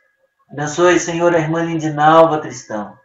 Abençoe, 0.51 0.99
Senhor, 0.99 1.35
a 1.35 1.39
irmã 1.39 1.63
Lindinalva 1.63 2.41
Tristão. 2.41 2.99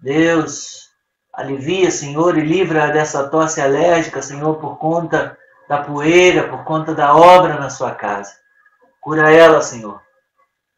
Deus, 0.00 0.88
alivia, 1.32 1.90
Senhor, 1.90 2.38
e 2.38 2.40
livra 2.40 2.88
dessa 2.88 3.28
tosse 3.28 3.60
alérgica, 3.60 4.22
Senhor, 4.22 4.54
por 4.56 4.78
conta 4.78 5.36
da 5.68 5.82
poeira, 5.82 6.48
por 6.48 6.64
conta 6.64 6.94
da 6.94 7.14
obra 7.14 7.58
na 7.58 7.68
sua 7.68 7.90
casa. 7.90 8.32
Cura 9.00 9.30
ela, 9.30 9.60
Senhor. 9.60 10.00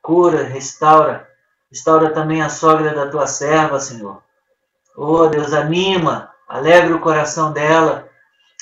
Cura, 0.03 0.45
restaura. 0.45 1.29
Restaura 1.71 2.11
também 2.13 2.43
a 2.43 2.49
sogra 2.49 2.95
da 2.95 3.11
tua 3.11 3.27
serva, 3.27 3.79
Senhor. 3.79 4.23
Oh, 4.97 5.27
Deus, 5.29 5.53
anima, 5.53 6.33
alegra 6.49 6.97
o 6.97 7.01
coração 7.01 7.53
dela. 7.53 8.09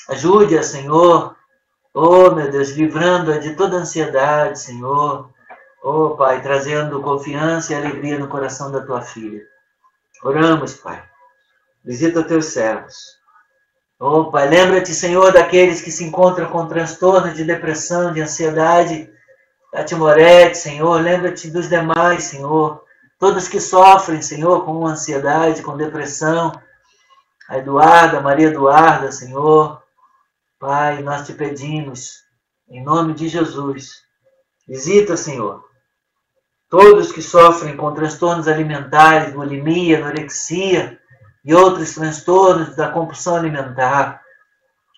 Ajude-a, 0.09 0.63
Senhor. 0.63 1.35
Oh, 1.93 2.31
meu 2.31 2.49
Deus, 2.51 2.69
livrando-a 2.69 3.37
de 3.37 3.55
toda 3.55 3.77
ansiedade, 3.77 4.59
Senhor. 4.59 5.29
Oh, 5.83 6.11
Pai, 6.11 6.41
trazendo 6.41 7.01
confiança 7.01 7.73
e 7.73 7.75
alegria 7.75 8.19
no 8.19 8.27
coração 8.27 8.71
da 8.71 8.85
tua 8.85 9.01
filha. 9.01 9.41
Oramos, 10.23 10.73
Pai. 10.75 11.03
Visita 11.83 12.23
teus 12.23 12.45
servos. 12.47 12.95
Oh, 13.99 14.25
Pai, 14.31 14.47
lembra-te, 14.47 14.93
Senhor, 14.93 15.31
daqueles 15.31 15.81
que 15.81 15.91
se 15.91 16.03
encontram 16.03 16.49
com 16.49 16.67
transtorno 16.67 17.33
de 17.33 17.43
depressão, 17.43 18.13
de 18.13 18.21
ansiedade 18.21 19.09
Tati 19.71 19.93
Moretti, 19.93 20.57
Senhor, 20.57 20.99
lembra-te 20.99 21.49
dos 21.51 21.69
demais, 21.69 22.23
Senhor. 22.23 22.83
Todos 23.19 23.47
que 23.47 23.59
sofrem, 23.59 24.21
Senhor, 24.21 24.65
com 24.65 24.85
ansiedade, 24.85 25.61
com 25.61 25.77
depressão. 25.77 26.51
A 27.47 27.59
Eduarda, 27.59 28.17
a 28.17 28.21
Maria 28.21 28.47
Eduarda, 28.47 29.11
Senhor. 29.11 29.78
Pai, 30.59 31.01
nós 31.01 31.25
te 31.25 31.33
pedimos, 31.33 32.23
em 32.69 32.83
nome 32.83 33.13
de 33.13 33.27
Jesus, 33.27 34.03
visita, 34.67 35.15
Senhor, 35.15 35.63
todos 36.69 37.11
que 37.11 37.21
sofrem 37.21 37.77
com 37.77 37.93
transtornos 37.93 38.47
alimentares, 38.47 39.33
bulimia, 39.33 39.99
anorexia 39.99 40.99
e 41.45 41.53
outros 41.53 41.95
transtornos 41.95 42.75
da 42.75 42.89
compulsão 42.89 43.37
alimentar. 43.37 44.21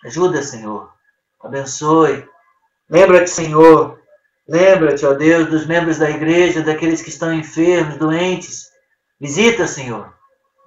Ajuda, 0.04 0.42
Senhor. 0.42 0.92
Abençoe. 1.40 2.28
Lembra-te, 2.90 3.30
Senhor, 3.30 4.02
Lembra-te, 4.48 5.06
ó 5.06 5.14
Deus, 5.14 5.50
dos 5.50 5.66
membros 5.66 5.98
da 5.98 6.10
igreja, 6.10 6.62
daqueles 6.62 7.02
que 7.02 7.10
estão 7.10 7.34
enfermos, 7.34 7.98
doentes. 7.98 8.70
Visita, 9.20 9.68
Senhor. 9.68 10.14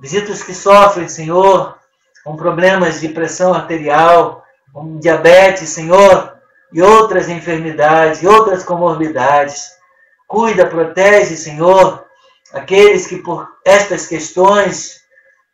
Visita 0.01 0.33
os 0.33 0.43
que 0.43 0.55
sofrem, 0.55 1.09
Senhor, 1.09 1.79
com 2.25 2.37
problemas 2.37 3.01
de 3.01 3.09
pressão 3.09 3.53
arterial, 3.53 4.44
com 4.75 4.99
diabetes, 4.99 5.71
Senhor, 5.71 6.37
e 6.73 6.83
outras 6.83 7.29
enfermidades, 7.29 8.23
e 8.23 8.27
outras 8.27 8.65
comorbidades. 8.65 9.71
Cuida, 10.27 10.67
protege, 10.67 11.37
Senhor, 11.37 12.05
aqueles 12.53 13.07
que 13.07 13.19
por 13.19 13.49
estas 13.65 14.07
questões, 14.09 15.01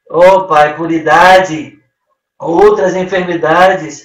oh, 0.09 0.47
Pai, 0.47 0.75
por 0.75 0.91
idade, 0.91 1.79
outras 2.39 2.97
enfermidades, 2.97 4.05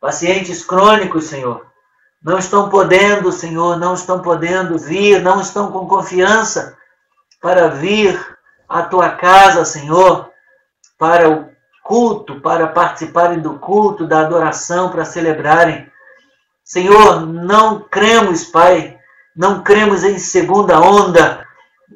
pacientes 0.00 0.64
crônicos, 0.64 1.26
Senhor, 1.26 1.64
não 2.20 2.38
estão 2.38 2.68
podendo, 2.68 3.30
Senhor, 3.30 3.78
não 3.78 3.94
estão 3.94 4.20
podendo 4.20 4.76
vir, 4.76 5.22
não 5.22 5.40
estão 5.40 5.70
com 5.70 5.86
confiança 5.86 6.76
para 7.40 7.68
vir 7.68 8.20
à 8.68 8.82
tua 8.82 9.10
casa, 9.10 9.64
Senhor, 9.64 10.30
para 10.98 11.28
o 11.28 11.51
culto, 11.92 12.40
para 12.40 12.68
participarem 12.68 13.40
do 13.40 13.58
culto, 13.58 14.06
da 14.06 14.20
adoração, 14.20 14.88
para 14.88 15.04
celebrarem. 15.04 15.86
Senhor, 16.64 17.26
não 17.26 17.80
cremos, 17.80 18.44
Pai, 18.44 18.96
não 19.36 19.62
cremos 19.62 20.02
em 20.02 20.18
segunda 20.18 20.80
onda. 20.80 21.46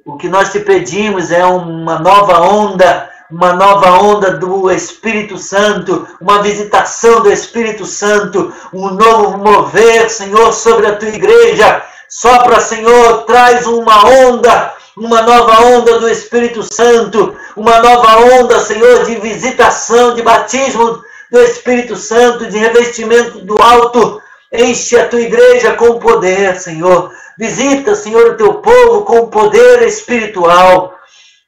O 0.04 0.18
que 0.18 0.28
nós 0.28 0.52
te 0.52 0.60
pedimos 0.60 1.30
é 1.30 1.46
uma 1.46 1.98
nova 1.98 2.42
onda, 2.42 3.08
uma 3.30 3.54
nova 3.54 3.92
onda 3.92 4.32
do 4.32 4.70
Espírito 4.70 5.38
Santo, 5.38 6.06
uma 6.20 6.42
visitação 6.42 7.22
do 7.22 7.32
Espírito 7.32 7.86
Santo, 7.86 8.52
um 8.74 8.90
novo 8.90 9.38
mover, 9.38 10.10
Senhor, 10.10 10.52
sobre 10.52 10.88
a 10.88 10.96
tua 10.96 11.08
igreja. 11.08 11.82
Sopra, 12.06 12.60
Senhor, 12.60 13.22
traz 13.24 13.66
uma 13.66 14.06
onda, 14.06 14.74
uma 14.96 15.20
nova 15.20 15.60
onda 15.66 15.98
do 15.98 16.08
Espírito 16.08 16.62
Santo, 16.62 17.36
uma 17.54 17.80
nova 17.80 18.16
onda, 18.40 18.58
Senhor, 18.60 19.04
de 19.04 19.16
visitação, 19.16 20.14
de 20.14 20.22
batismo 20.22 21.02
do 21.30 21.38
Espírito 21.42 21.96
Santo, 21.96 22.46
de 22.46 22.56
revestimento 22.56 23.40
do 23.40 23.60
alto. 23.60 24.22
Enche 24.50 24.98
a 24.98 25.06
tua 25.06 25.20
igreja 25.20 25.74
com 25.74 25.98
poder, 25.98 26.58
Senhor. 26.58 27.12
Visita, 27.38 27.94
Senhor, 27.94 28.30
o 28.30 28.36
teu 28.36 28.54
povo 28.54 29.04
com 29.04 29.28
poder 29.28 29.82
espiritual. 29.82 30.94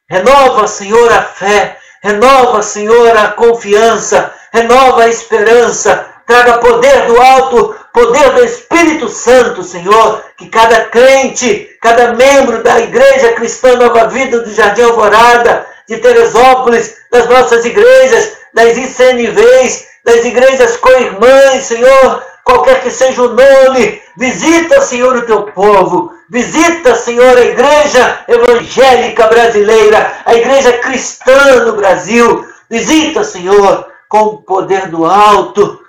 Renova, 0.07 0.67
Senhor, 0.67 1.11
a 1.11 1.23
fé. 1.23 1.79
Renova, 2.03 2.61
Senhor, 2.61 3.17
a 3.17 3.29
confiança. 3.29 4.31
Renova 4.53 5.03
a 5.03 5.09
esperança. 5.09 6.05
Traga 6.27 6.59
poder 6.59 7.07
do 7.07 7.19
alto, 7.19 7.75
poder 7.99 8.31
do 8.31 8.43
Espírito 8.45 9.09
Santo, 9.09 9.61
Senhor. 9.63 10.23
Que 10.37 10.47
cada 10.47 10.85
crente, 10.85 11.69
cada 11.81 12.13
membro 12.13 12.63
da 12.63 12.79
Igreja 12.79 13.33
Cristã 13.33 13.75
Nova 13.75 14.07
Vida 14.07 14.39
do 14.39 14.53
Jardim 14.53 14.83
Alvorada, 14.83 15.65
de 15.87 15.97
Teresópolis, 15.97 16.95
das 17.11 17.27
nossas 17.27 17.65
igrejas, 17.65 18.37
das 18.53 18.77
ICNVs, 18.77 19.87
das 20.05 20.23
igrejas 20.23 20.77
co-irmãs, 20.77 21.63
Senhor, 21.63 22.23
qualquer 22.45 22.81
que 22.81 22.89
seja 22.89 23.21
o 23.21 23.35
nome, 23.35 24.01
visita, 24.15 24.81
Senhor, 24.81 25.17
o 25.17 25.25
teu 25.25 25.43
povo, 25.51 26.13
visita, 26.29 26.95
Senhor, 26.95 27.37
a 27.37 27.41
igreja 27.41 28.23
evangélica 28.27 29.27
brasileira, 29.27 30.13
a 30.25 30.35
igreja 30.35 30.73
cristã 30.77 31.65
no 31.65 31.73
Brasil, 31.73 32.47
visita, 32.69 33.23
Senhor, 33.23 33.87
com 34.07 34.19
o 34.19 34.37
poder 34.37 34.87
do 34.87 35.05
alto. 35.05 35.79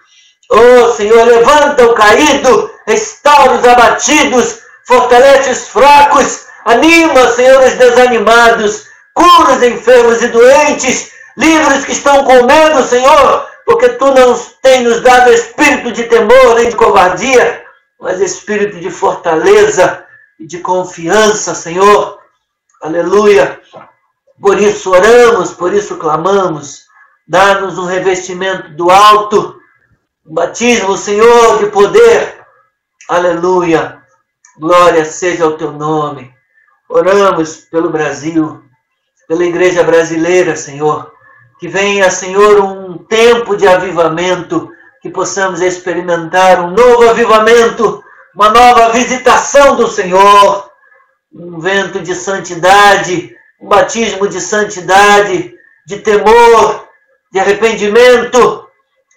Oh, 0.50 0.92
Senhor, 0.92 1.24
levanta 1.24 1.86
o 1.86 1.94
caído, 1.94 2.70
restaura 2.84 3.54
os 3.54 3.64
abatidos, 3.64 4.60
fortalece 4.84 5.50
os 5.50 5.68
fracos, 5.68 6.46
anima, 6.64 7.28
Senhor, 7.28 7.62
os 7.62 7.74
desanimados, 7.74 8.86
cura 9.14 9.56
os 9.56 9.62
enfermos 9.62 10.20
e 10.22 10.28
doentes, 10.28 11.12
livra 11.36 11.76
os 11.76 11.84
que 11.84 11.92
estão 11.92 12.24
com 12.24 12.46
medo, 12.46 12.82
Senhor, 12.82 13.46
porque 13.64 13.90
tu 13.90 14.12
não 14.12 14.34
tens 14.60 14.82
nos 14.82 15.00
dado 15.02 15.32
espírito 15.32 15.92
de 15.92 16.04
temor 16.04 16.56
nem 16.56 16.68
de 16.68 16.74
covardia, 16.74 17.64
mas 18.00 18.20
espírito 18.20 18.80
de 18.80 18.90
fortaleza 18.90 20.04
e 20.38 20.46
de 20.46 20.58
confiança, 20.58 21.54
Senhor. 21.54 22.18
Aleluia. 22.82 23.60
Por 24.40 24.58
isso 24.58 24.90
oramos, 24.90 25.52
por 25.52 25.72
isso 25.72 25.96
clamamos. 25.96 26.86
Dá-nos 27.28 27.78
um 27.78 27.84
revestimento 27.84 28.70
do 28.70 28.90
alto, 28.90 29.59
batismo, 30.32 30.96
Senhor, 30.96 31.58
de 31.58 31.66
poder. 31.66 32.44
Aleluia. 33.08 34.00
Glória 34.58 35.04
seja 35.04 35.46
o 35.46 35.56
teu 35.56 35.72
nome. 35.72 36.32
Oramos 36.88 37.56
pelo 37.70 37.90
Brasil, 37.90 38.62
pela 39.28 39.44
igreja 39.44 39.82
brasileira, 39.82 40.56
Senhor 40.56 41.10
que 41.60 41.68
venha, 41.68 42.10
Senhor, 42.10 42.58
um 42.64 42.96
tempo 42.96 43.54
de 43.54 43.68
avivamento, 43.68 44.72
que 45.02 45.10
possamos 45.10 45.60
experimentar 45.60 46.64
um 46.64 46.70
novo 46.70 47.10
avivamento, 47.10 48.02
uma 48.34 48.48
nova 48.48 48.88
visitação 48.92 49.76
do 49.76 49.86
Senhor, 49.86 50.70
um 51.30 51.60
vento 51.60 52.00
de 52.00 52.14
santidade, 52.14 53.36
um 53.60 53.68
batismo 53.68 54.26
de 54.26 54.40
santidade, 54.40 55.54
de 55.86 55.98
temor, 55.98 56.88
de 57.30 57.38
arrependimento, 57.38 58.59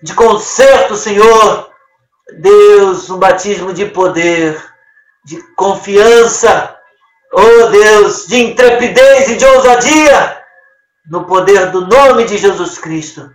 de 0.03 0.13
conserto, 0.13 0.97
Senhor. 0.97 1.71
Deus, 2.39 3.09
um 3.09 3.17
batismo 3.17 3.73
de 3.73 3.85
poder, 3.85 4.61
de 5.25 5.41
confiança, 5.55 6.77
oh 7.31 7.67
Deus, 7.67 8.27
de 8.27 8.41
intrepidez 8.43 9.29
e 9.29 9.37
de 9.37 9.45
ousadia 9.45 10.41
no 11.09 11.25
poder 11.25 11.71
do 11.71 11.87
nome 11.87 12.25
de 12.25 12.37
Jesus 12.37 12.77
Cristo, 12.77 13.29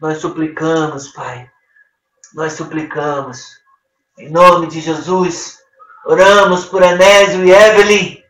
nós 0.00 0.18
suplicamos, 0.18 1.08
Pai. 1.08 1.50
Nós 2.34 2.52
suplicamos. 2.54 3.58
Em 4.18 4.30
nome 4.30 4.66
de 4.66 4.80
Jesus, 4.80 5.58
oramos 6.06 6.64
por 6.66 6.82
Anésio 6.82 7.44
e 7.44 7.50
Evelyn, 7.50 8.22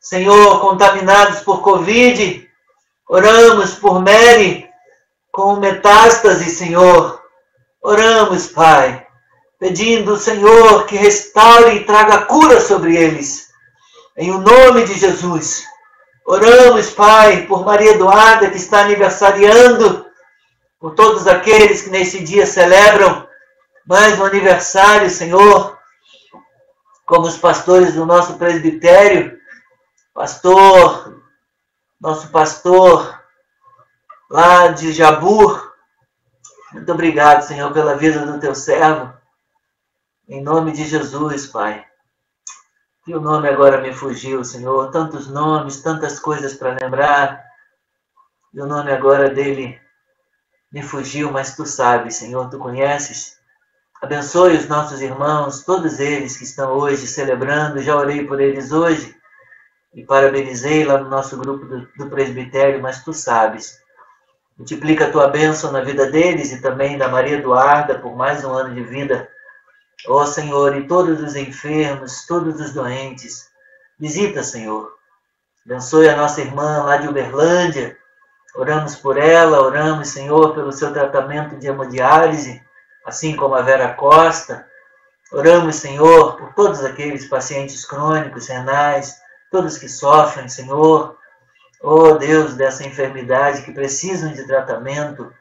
Senhor, 0.00 0.60
contaminados 0.60 1.40
por 1.40 1.62
Covid. 1.62 2.48
Oramos 3.08 3.74
por 3.74 4.00
Mary 4.00 4.65
com 5.36 5.56
metástase, 5.56 6.48
Senhor. 6.48 7.22
Oramos, 7.82 8.46
Pai, 8.46 9.06
pedindo, 9.60 10.16
Senhor, 10.16 10.86
que 10.86 10.96
restaure 10.96 11.76
e 11.76 11.84
traga 11.84 12.22
cura 12.22 12.58
sobre 12.58 12.96
eles. 12.96 13.50
Em 14.16 14.30
o 14.30 14.38
nome 14.38 14.84
de 14.84 14.94
Jesus. 14.94 15.66
Oramos, 16.24 16.88
Pai, 16.88 17.42
por 17.46 17.66
Maria 17.66 17.90
Eduarda, 17.90 18.50
que 18.50 18.56
está 18.56 18.80
aniversariando, 18.80 20.06
por 20.80 20.94
todos 20.94 21.26
aqueles 21.26 21.82
que 21.82 21.90
nesse 21.90 22.24
dia 22.24 22.46
celebram 22.46 23.28
mais 23.86 24.18
um 24.18 24.24
aniversário, 24.24 25.10
Senhor, 25.10 25.76
como 27.04 27.26
os 27.26 27.36
pastores 27.36 27.92
do 27.92 28.06
nosso 28.06 28.38
presbitério, 28.38 29.36
pastor, 30.14 31.20
nosso 32.00 32.28
pastor 32.28 33.15
lá 34.30 34.68
de 34.68 34.92
Jabur. 34.92 35.74
Muito 36.72 36.92
obrigado, 36.92 37.42
Senhor, 37.42 37.72
pela 37.72 37.96
vida 37.96 38.24
do 38.26 38.40
teu 38.40 38.54
servo. 38.54 39.14
Em 40.28 40.42
nome 40.42 40.72
de 40.72 40.84
Jesus, 40.84 41.46
Pai. 41.46 41.84
Que 43.04 43.14
o 43.14 43.20
nome 43.20 43.48
agora 43.48 43.80
me 43.80 43.92
fugiu, 43.92 44.44
Senhor. 44.44 44.90
Tantos 44.90 45.28
nomes, 45.28 45.80
tantas 45.80 46.18
coisas 46.18 46.54
para 46.54 46.76
lembrar. 46.80 47.44
E 48.52 48.60
o 48.60 48.66
nome 48.66 48.90
agora 48.90 49.30
dele 49.30 49.80
me 50.72 50.82
fugiu, 50.82 51.30
mas 51.30 51.54
tu 51.54 51.64
sabes, 51.64 52.16
Senhor, 52.16 52.50
tu 52.50 52.58
conheces. 52.58 53.36
Abençoe 54.02 54.56
os 54.56 54.68
nossos 54.68 55.00
irmãos, 55.00 55.64
todos 55.64 56.00
eles 56.00 56.36
que 56.36 56.44
estão 56.44 56.72
hoje 56.72 57.06
celebrando. 57.06 57.80
Já 57.80 57.96
orei 57.96 58.26
por 58.26 58.40
eles 58.40 58.72
hoje 58.72 59.16
e 59.94 60.04
parabenizei 60.04 60.84
lá 60.84 60.98
no 60.98 61.08
nosso 61.08 61.36
grupo 61.38 61.64
do, 61.64 61.88
do 61.96 62.10
presbitério, 62.10 62.82
mas 62.82 63.02
tu 63.04 63.14
sabes. 63.14 63.80
Multiplica 64.56 65.06
a 65.06 65.10
tua 65.10 65.28
bênção 65.28 65.70
na 65.70 65.80
vida 65.80 66.10
deles 66.10 66.52
e 66.52 66.60
também 66.60 66.96
da 66.96 67.08
Maria 67.08 67.36
Eduarda 67.36 67.98
por 67.98 68.16
mais 68.16 68.44
um 68.44 68.52
ano 68.52 68.74
de 68.74 68.82
vida 68.82 69.28
Ó 70.08 70.22
oh, 70.22 70.26
Senhor, 70.26 70.76
e 70.76 70.86
todos 70.86 71.20
os 71.20 71.34
enfermos, 71.34 72.26
todos 72.26 72.60
os 72.60 72.72
doentes, 72.72 73.48
visita, 73.98 74.42
Senhor. 74.42 74.92
Abençoe 75.64 76.08
a 76.08 76.16
nossa 76.16 76.40
irmã 76.40 76.84
lá 76.84 76.96
de 76.96 77.08
Uberlândia. 77.08 77.96
Oramos 78.54 78.94
por 78.94 79.18
ela, 79.18 79.60
oramos, 79.60 80.08
Senhor, 80.08 80.54
pelo 80.54 80.70
seu 80.70 80.92
tratamento 80.92 81.56
de 81.56 81.66
hemodiálise, 81.66 82.62
assim 83.04 83.34
como 83.34 83.56
a 83.56 83.62
Vera 83.62 83.94
Costa. 83.94 84.64
Oramos, 85.32 85.76
Senhor, 85.76 86.36
por 86.36 86.54
todos 86.54 86.84
aqueles 86.84 87.28
pacientes 87.28 87.84
crônicos, 87.84 88.46
renais, 88.46 89.16
todos 89.50 89.76
que 89.76 89.88
sofrem, 89.88 90.48
Senhor. 90.48 91.18
Oh 91.82 92.14
Deus, 92.14 92.54
dessa 92.54 92.86
enfermidade 92.86 93.62
que 93.62 93.72
precisam 93.72 94.32
de 94.32 94.46
tratamento, 94.46 95.32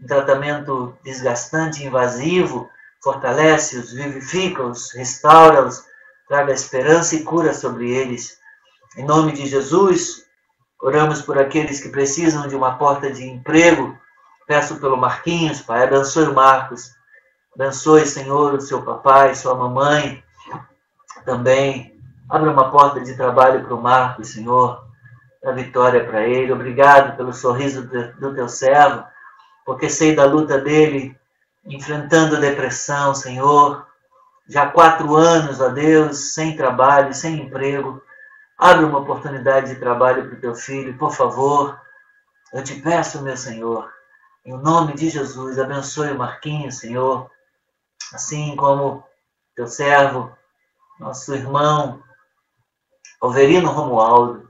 um 0.00 0.06
tratamento 0.06 0.96
desgastante, 1.02 1.84
invasivo, 1.84 2.68
fortalece-os, 3.02 3.92
vivifica-os, 3.92 4.92
restaura-os, 4.92 5.84
traga 6.28 6.52
esperança 6.52 7.16
e 7.16 7.24
cura 7.24 7.54
sobre 7.54 7.90
eles. 7.90 8.38
Em 8.96 9.04
nome 9.04 9.32
de 9.32 9.46
Jesus, 9.46 10.26
oramos 10.80 11.22
por 11.22 11.38
aqueles 11.38 11.80
que 11.80 11.88
precisam 11.88 12.46
de 12.46 12.54
uma 12.54 12.76
porta 12.76 13.10
de 13.10 13.24
emprego. 13.24 13.98
Peço 14.46 14.78
pelo 14.80 14.96
Marquinhos, 14.96 15.62
Pai, 15.62 15.84
abençoe 15.84 16.28
o 16.28 16.34
Marcos. 16.34 16.92
Abençoe, 17.54 18.06
Senhor, 18.06 18.54
o 18.54 18.60
seu 18.60 18.82
papai, 18.82 19.34
sua 19.34 19.54
mamãe. 19.54 20.22
Também 21.24 21.98
abra 22.28 22.50
uma 22.50 22.70
porta 22.70 23.00
de 23.00 23.16
trabalho 23.16 23.64
para 23.64 23.74
o 23.74 23.82
Marcos, 23.82 24.28
Senhor. 24.28 24.87
A 25.48 25.52
vitória 25.52 26.04
para 26.04 26.26
ele. 26.26 26.52
Obrigado 26.52 27.16
pelo 27.16 27.32
sorriso 27.32 27.88
do 28.18 28.34
teu 28.34 28.48
servo, 28.50 29.02
porque 29.64 29.88
sei 29.88 30.14
da 30.14 30.26
luta 30.26 30.60
dele 30.60 31.18
enfrentando 31.64 32.38
depressão, 32.38 33.14
Senhor. 33.14 33.86
Já 34.46 34.70
quatro 34.70 35.16
anos, 35.16 35.58
ó 35.58 35.70
Deus, 35.70 36.34
sem 36.34 36.54
trabalho, 36.54 37.14
sem 37.14 37.40
emprego. 37.40 38.02
Abre 38.58 38.84
uma 38.84 38.98
oportunidade 38.98 39.72
de 39.72 39.80
trabalho 39.80 40.26
para 40.26 40.36
o 40.36 40.40
teu 40.40 40.54
filho, 40.54 40.98
por 40.98 41.14
favor. 41.14 41.80
Eu 42.52 42.62
te 42.62 42.74
peço, 42.82 43.22
meu 43.22 43.36
Senhor, 43.36 43.90
em 44.44 44.52
nome 44.52 44.94
de 44.94 45.08
Jesus, 45.08 45.58
abençoe 45.58 46.12
o 46.12 46.18
Marquinhos, 46.18 46.78
Senhor. 46.78 47.30
Assim 48.12 48.54
como 48.54 49.02
teu 49.56 49.66
servo 49.66 50.36
nosso 51.00 51.34
irmão 51.34 52.02
Alverino 53.20 53.70
Romualdo 53.70 54.47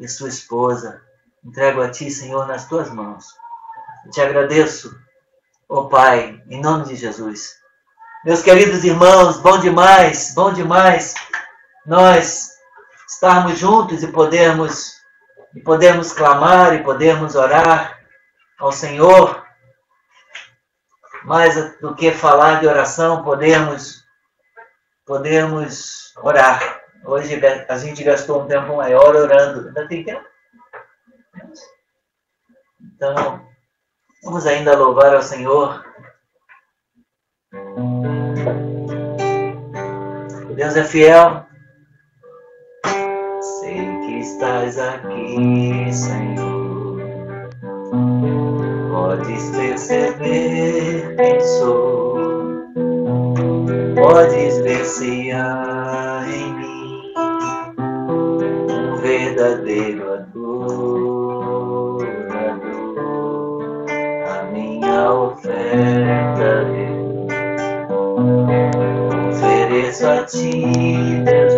e 0.00 0.08
sua 0.08 0.28
esposa. 0.28 1.02
Entrego 1.44 1.82
a 1.82 1.90
Ti, 1.90 2.10
Senhor, 2.10 2.46
nas 2.48 2.66
Tuas 2.66 2.90
mãos. 2.90 3.26
Eu 4.04 4.10
te 4.10 4.20
agradeço, 4.20 4.98
ó 5.68 5.80
oh 5.80 5.88
Pai, 5.88 6.42
em 6.48 6.60
nome 6.60 6.86
de 6.86 6.96
Jesus. 6.96 7.60
Meus 8.24 8.42
queridos 8.42 8.82
irmãos, 8.82 9.38
bom 9.38 9.58
demais, 9.58 10.34
bom 10.34 10.52
demais 10.52 11.14
nós 11.86 12.50
estarmos 13.08 13.58
juntos 13.58 14.02
e 14.02 14.08
podermos 14.08 14.98
e 15.54 15.60
podermos 15.60 16.12
clamar 16.12 16.74
e 16.74 16.82
podermos 16.82 17.34
orar 17.34 17.98
ao 18.58 18.70
Senhor. 18.70 19.44
Mais 21.24 21.78
do 21.80 21.94
que 21.94 22.12
falar 22.12 22.60
de 22.60 22.66
oração, 22.66 23.22
podemos 23.22 24.04
podemos 25.04 26.14
orar. 26.18 26.79
Hoje 27.04 27.40
a 27.68 27.78
gente 27.78 28.04
gastou 28.04 28.42
um 28.42 28.46
tempo 28.46 28.76
maior 28.76 29.16
orando. 29.16 29.68
Ainda 29.68 29.88
tem 29.88 30.04
tempo? 30.04 30.24
Então, 32.94 33.46
vamos 34.22 34.46
ainda 34.46 34.76
louvar 34.76 35.14
ao 35.14 35.22
Senhor. 35.22 35.84
Deus 40.54 40.76
é 40.76 40.84
fiel. 40.84 41.46
Sei 43.40 43.80
que 44.00 44.18
estás 44.18 44.78
aqui, 44.78 45.90
Senhor. 45.90 47.00
Podes 48.90 49.50
perceber 49.56 51.16
quem 51.16 51.40
sou. 51.40 52.18
Podes 53.94 54.58
ver 54.58 54.84
se 54.84 55.32
há 55.32 56.26
em 56.28 56.52
mim 56.52 56.59
verdadeiro 59.40 60.12
adorador. 60.12 62.04
A 64.28 64.42
minha 64.52 65.12
oferta, 65.12 66.64
Deus, 66.66 67.32
ofereço 69.30 70.06
a 70.06 70.24
ti, 70.24 71.22
Deus 71.24 71.54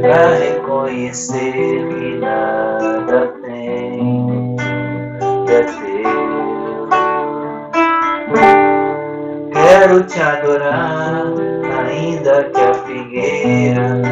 para 0.00 0.34
reconhecer 0.34 1.88
que 1.88 2.18
nada 2.18 3.34
tem 3.42 4.56
que 5.46 5.52
é 5.52 5.62
teu. 5.64 6.88
Quero 9.52 10.02
te 10.04 10.20
adorar, 10.20 11.24
ainda 11.88 12.44
que 12.44 12.60
a 12.60 12.74
figueira 12.74 14.11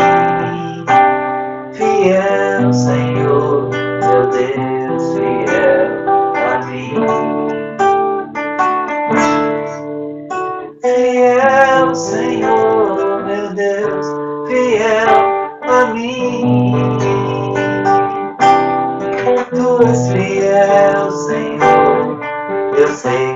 Eu 22.91 23.30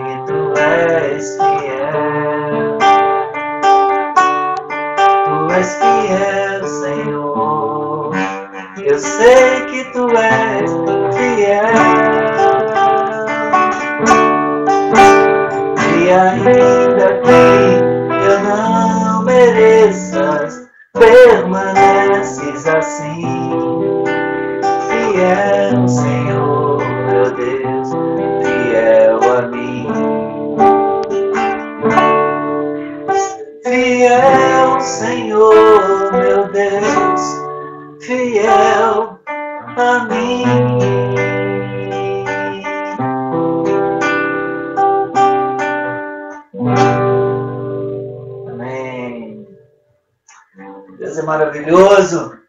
maravilhoso. 51.55 52.39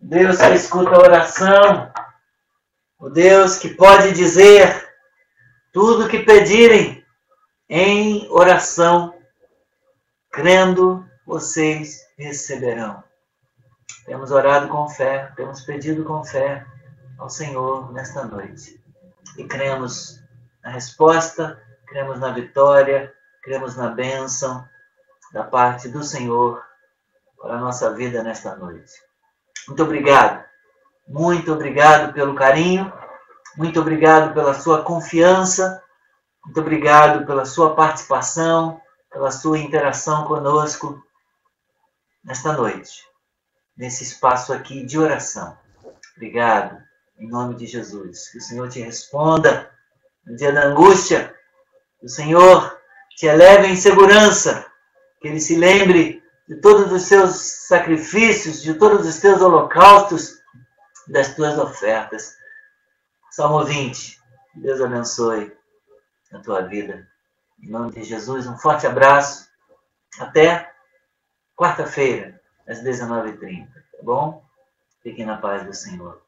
Deus 0.00 0.38
que 0.38 0.54
escuta 0.54 0.90
a 0.90 0.98
oração. 0.98 1.92
O 2.98 3.08
Deus 3.08 3.58
que 3.58 3.68
pode 3.70 4.12
dizer 4.12 4.88
tudo 5.72 6.04
o 6.04 6.08
que 6.08 6.20
pedirem 6.20 7.04
em 7.68 8.28
oração, 8.30 9.14
crendo, 10.30 11.06
vocês 11.24 12.00
receberão. 12.18 13.02
Temos 14.04 14.32
orado 14.32 14.68
com 14.68 14.88
fé, 14.88 15.32
temos 15.36 15.60
pedido 15.62 16.04
com 16.04 16.24
fé 16.24 16.66
ao 17.18 17.30
Senhor 17.30 17.92
nesta 17.92 18.24
noite. 18.24 18.82
E 19.36 19.44
cremos 19.44 20.20
na 20.62 20.70
resposta, 20.70 21.62
cremos 21.86 22.18
na 22.18 22.32
vitória, 22.32 23.14
cremos 23.42 23.76
na 23.76 23.88
bênção 23.88 24.66
da 25.32 25.44
parte 25.44 25.88
do 25.88 26.02
Senhor 26.02 26.69
para 27.40 27.54
a 27.54 27.60
nossa 27.60 27.92
vida 27.94 28.22
nesta 28.22 28.54
noite. 28.54 28.92
Muito 29.66 29.82
obrigado. 29.82 30.44
Muito 31.08 31.52
obrigado 31.52 32.12
pelo 32.12 32.34
carinho. 32.34 32.92
Muito 33.56 33.80
obrigado 33.80 34.34
pela 34.34 34.54
sua 34.54 34.82
confiança. 34.82 35.82
Muito 36.44 36.60
obrigado 36.60 37.26
pela 37.26 37.44
sua 37.44 37.74
participação, 37.74 38.80
pela 39.10 39.30
sua 39.30 39.58
interação 39.58 40.24
conosco 40.24 41.02
nesta 42.22 42.52
noite, 42.52 43.04
nesse 43.76 44.04
espaço 44.04 44.52
aqui 44.52 44.84
de 44.84 44.98
oração. 44.98 45.56
Obrigado, 46.16 46.78
em 47.18 47.28
nome 47.28 47.54
de 47.54 47.66
Jesus. 47.66 48.28
Que 48.30 48.38
o 48.38 48.42
Senhor 48.42 48.68
te 48.68 48.80
responda 48.80 49.70
no 50.26 50.36
dia 50.36 50.52
da 50.52 50.66
angústia. 50.66 51.34
Que 51.98 52.06
o 52.06 52.08
Senhor 52.08 52.78
te 53.16 53.26
eleve 53.26 53.66
em 53.68 53.76
segurança. 53.76 54.66
Que 55.20 55.28
Ele 55.28 55.40
se 55.40 55.56
lembre 55.56 56.22
de 56.50 56.56
todos 56.56 56.90
os 56.90 57.02
seus 57.02 57.36
sacrifícios, 57.68 58.60
de 58.60 58.74
todos 58.74 59.06
os 59.06 59.20
teus 59.20 59.40
holocaustos, 59.40 60.40
das 61.06 61.32
tuas 61.36 61.56
ofertas. 61.56 62.36
Salmo 63.30 63.64
20. 63.64 64.20
Deus 64.56 64.80
abençoe 64.80 65.56
a 66.32 66.40
tua 66.40 66.62
vida. 66.62 67.08
Em 67.62 67.70
nome 67.70 67.92
de 67.92 68.02
Jesus, 68.02 68.48
um 68.48 68.58
forte 68.58 68.84
abraço. 68.84 69.48
Até 70.18 70.74
quarta-feira, 71.56 72.40
às 72.66 72.82
19h30, 72.82 73.68
tá 73.72 73.98
bom? 74.02 74.44
Fiquem 75.04 75.24
na 75.24 75.36
paz 75.36 75.64
do 75.64 75.72
Senhor. 75.72 76.20